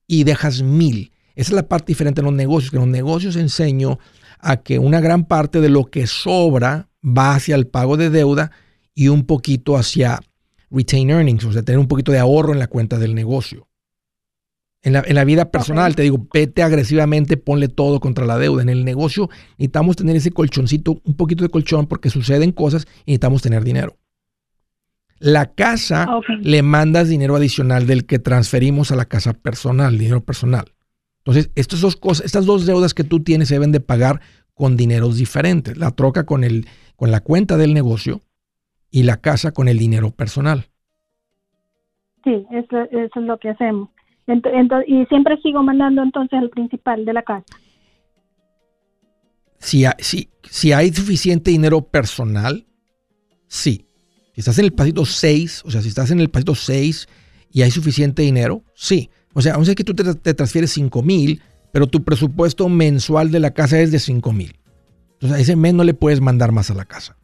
y 0.09 0.24
dejas 0.24 0.62
mil. 0.62 1.12
Esa 1.37 1.51
es 1.51 1.55
la 1.55 1.68
parte 1.68 1.93
diferente 1.93 2.20
en 2.20 2.24
los 2.24 2.34
negocios, 2.34 2.72
que 2.72 2.78
en 2.78 2.82
los 2.82 2.91
negocios 2.91 3.37
enseño 3.37 4.01
a 4.41 4.57
que 4.57 4.80
una 4.80 5.01
gran 5.01 5.26
parte 5.26 5.61
de 5.61 5.68
lo 5.68 5.84
que 5.84 6.09
sobra 6.09 6.89
va 7.05 7.37
hacia 7.37 7.55
el 7.55 7.68
pago 7.68 7.97
de 7.97 8.11
deuda 8.11 8.51
y 8.93 9.07
un 9.07 9.24
poquito 9.24 9.76
hacia 9.76 10.18
retain 10.68 11.11
earnings, 11.11 11.45
o 11.45 11.53
sea, 11.53 11.62
tener 11.62 11.78
un 11.78 11.87
poquito 11.87 12.11
de 12.11 12.18
ahorro 12.18 12.53
en 12.53 12.59
la 12.59 12.66
cuenta 12.66 12.99
del 12.99 13.14
negocio. 13.14 13.68
En 14.87 14.93
la, 14.93 15.24
vida 15.24 15.51
personal, 15.51 15.97
te 15.97 16.03
digo, 16.03 16.26
pete 16.26 16.62
agresivamente, 16.62 17.37
ponle 17.37 17.66
todo 17.66 17.99
contra 17.99 18.24
la 18.24 18.39
deuda. 18.39 18.62
En 18.62 18.68
el 18.68 18.84
negocio 18.84 19.28
necesitamos 19.59 19.97
tener 19.97 20.14
ese 20.14 20.30
colchoncito, 20.30 21.01
un 21.03 21.16
poquito 21.16 21.43
de 21.43 21.51
colchón, 21.51 21.89
porque 21.89 22.09
suceden 22.09 22.53
cosas 22.53 22.87
y 23.05 23.11
necesitamos 23.11 23.43
tener 23.43 23.64
dinero. 23.64 23.97
La 25.18 25.47
casa 25.47 26.07
le 26.41 26.62
mandas 26.62 27.09
dinero 27.09 27.34
adicional 27.34 27.89
del 27.89 28.07
que 28.07 28.20
transferimos 28.20 28.93
a 28.93 28.97
la 28.97 29.07
casa 29.07 29.32
personal, 29.32 29.99
dinero 29.99 30.20
personal. 30.20 30.66
Entonces, 31.18 31.51
estas 31.57 31.80
dos 31.80 31.97
cosas, 31.97 32.24
estas 32.24 32.47
dos 32.47 32.64
deudas 32.64 32.95
que 32.95 33.03
tú 33.03 33.24
tienes 33.24 33.49
se 33.49 33.55
deben 33.55 33.72
de 33.72 33.80
pagar 33.80 34.20
con 34.55 34.76
dineros 34.76 35.16
diferentes. 35.16 35.76
La 35.76 35.91
troca 35.91 36.26
con, 36.26 36.45
el, 36.45 36.64
con 36.95 37.11
la 37.11 37.18
cuenta 37.18 37.57
del 37.57 37.74
negocio 37.74 38.20
y 38.93 39.03
la 39.03 39.16
casa 39.16 39.51
con 39.51 39.66
el 39.66 39.78
dinero 39.78 40.12
personal. 40.12 40.66
Sí, 42.22 42.47
eso 42.53 42.82
es 42.93 43.11
lo 43.16 43.37
que 43.41 43.49
hacemos 43.49 43.89
y 44.87 45.07
siempre 45.07 45.41
sigo 45.43 45.62
mandando 45.62 46.03
entonces 46.03 46.39
al 46.39 46.51
principal 46.51 47.05
de 47.05 47.12
la 47.12 47.22
casa. 47.22 47.45
Si, 49.59 49.85
si, 49.99 50.29
si 50.43 50.72
hay 50.72 50.93
suficiente 50.93 51.51
dinero 51.51 51.83
personal, 51.83 52.66
sí. 53.47 53.87
Si 54.35 54.41
estás 54.41 54.59
en 54.59 54.66
el 54.66 54.72
pasito 54.72 55.05
6, 55.05 55.62
o 55.64 55.70
sea, 55.70 55.81
si 55.81 55.89
estás 55.89 56.11
en 56.11 56.20
el 56.20 56.29
pasito 56.29 56.55
6 56.55 57.09
y 57.53 57.62
hay 57.62 57.70
suficiente 57.70 58.22
dinero, 58.22 58.62
sí. 58.74 59.11
O 59.33 59.41
sea, 59.41 59.53
vamos 59.53 59.68
a 59.68 59.70
decir 59.70 59.85
que 59.85 59.85
tú 59.85 59.95
te, 59.95 60.35
transfieres 60.35 60.72
5 60.72 61.03
mil, 61.03 61.41
pero 61.72 61.87
tu 61.87 62.03
presupuesto 62.05 62.68
mensual 62.68 63.31
de 63.31 63.41
la 63.41 63.53
casa 63.53 63.81
es 63.81 63.93
de 63.93 63.99
5 63.99 64.33
mil. 64.33 64.59
Entonces, 65.14 65.39
a 65.39 65.41
ese 65.41 65.57
mes 65.57 65.72
no 65.72 65.85
le 65.85 65.95
puedes 65.95 66.20
mandar 66.20 66.53
más 66.53 66.70
a 66.70 66.74
la 66.74 66.85
casa. 66.85 67.16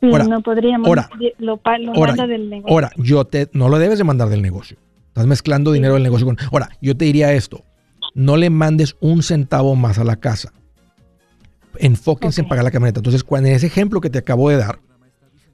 Sí, 0.00 0.08
no 0.08 0.42
podríamos. 0.42 0.86
Ahora, 0.86 1.08
lo, 1.38 1.60
lo 1.64 2.26
del 2.26 2.50
negocio. 2.50 2.72
Ahora, 2.72 2.90
yo 2.96 3.24
te, 3.24 3.48
no 3.52 3.68
lo 3.68 3.78
debes 3.78 3.98
de 3.98 4.04
mandar 4.04 4.28
del 4.28 4.42
negocio. 4.42 4.76
Estás 5.18 5.26
mezclando 5.26 5.72
dinero 5.72 5.94
del 5.94 6.04
negocio 6.04 6.24
con... 6.28 6.38
Ahora, 6.52 6.68
yo 6.80 6.96
te 6.96 7.06
diría 7.06 7.32
esto. 7.32 7.64
No 8.14 8.36
le 8.36 8.50
mandes 8.50 8.94
un 9.00 9.24
centavo 9.24 9.74
más 9.74 9.98
a 9.98 10.04
la 10.04 10.14
casa. 10.14 10.52
Enfóquense 11.76 12.40
en 12.40 12.46
pagar 12.46 12.62
la 12.62 12.70
camioneta. 12.70 13.00
Entonces, 13.00 13.24
cuando 13.24 13.48
en 13.48 13.56
ese 13.56 13.66
ejemplo 13.66 14.00
que 14.00 14.10
te 14.10 14.18
acabo 14.18 14.48
de 14.48 14.58
dar, 14.58 14.78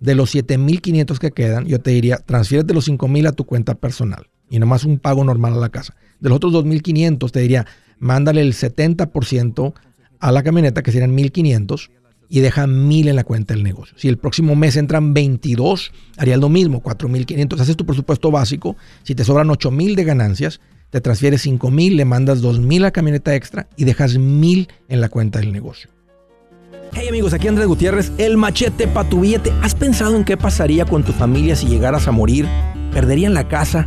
de 0.01 0.15
los 0.15 0.35
7.500 0.35 1.17
que 1.17 1.31
quedan, 1.31 1.65
yo 1.65 1.81
te 1.81 1.93
diría, 1.93 2.19
transfiérete 2.19 2.75
los 2.75 2.87
5.000 2.87 3.27
a 3.27 3.33
tu 3.33 3.47
cuenta 3.47 3.75
personal 3.75 4.29
y 4.51 4.59
nomás 4.59 4.85
un 4.85 4.99
pago 4.99 5.25
normal 5.25 5.55
a 5.55 5.57
la 5.57 5.71
casa. 5.71 5.97
De 6.21 6.29
los 6.29 6.37
otros 6.37 6.53
2.500, 6.53 7.31
te 7.31 7.41
diría, 7.41 7.67
mándale 7.99 8.43
el 8.43 8.53
70% 8.53 9.73
a 10.21 10.31
la 10.31 10.43
camioneta, 10.43 10.83
que 10.83 10.93
serían 10.93 11.17
1.500, 11.17 11.89
y 12.35 12.41
deja 12.41 12.67
mil 12.67 13.07
en 13.07 13.15
la 13.15 13.23
cuenta 13.23 13.55
del 13.55 13.63
negocio. 13.63 13.97
Si 13.97 14.09
el 14.09 14.19
próximo 14.19 14.57
mes 14.57 14.75
entran 14.77 15.15
22, 15.15 15.93
harías 16.17 16.41
lo 16.41 16.49
mismo, 16.49 16.83
4.500. 16.83 17.61
Haces 17.61 17.77
tu 17.77 17.87
presupuesto 17.87 18.33
básico. 18.33 18.77
Si 19.05 19.15
te 19.15 19.23
sobran 19.23 19.47
8.000 19.47 19.95
de 19.95 20.03
ganancias, 20.03 20.61
te 20.91 21.01
transfieres 21.01 21.47
5.000, 21.47 21.95
le 21.95 22.05
mandas 22.05 22.43
2.000 22.43 22.87
a 22.87 22.91
camioneta 22.91 23.37
extra 23.37 23.69
y 23.77 23.85
dejas 23.85 24.19
mil 24.19 24.67
en 24.89 25.01
la 25.01 25.11
cuenta 25.11 25.39
del 25.39 25.53
negocio. 25.53 25.91
Hey 26.93 27.07
amigos, 27.09 27.33
aquí 27.35 27.47
Andrés 27.47 27.69
Gutiérrez, 27.69 28.11
el 28.19 28.37
machete 28.37 28.89
para 28.89 29.09
tu 29.09 29.21
billete. 29.21 29.53
¿Has 29.63 29.77
pensado 29.77 30.17
en 30.17 30.25
qué 30.25 30.37
pasaría 30.37 30.87
con 30.87 31.05
tu 31.05 31.13
familia 31.13 31.55
si 31.55 31.69
llegaras 31.69 32.09
a 32.09 32.11
morir? 32.11 32.49
¿Perderían 32.93 33.35
la 33.35 33.47
casa? 33.47 33.87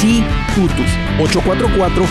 sí 0.00 0.24
Tutus 0.54 0.90
844 1.18 2.06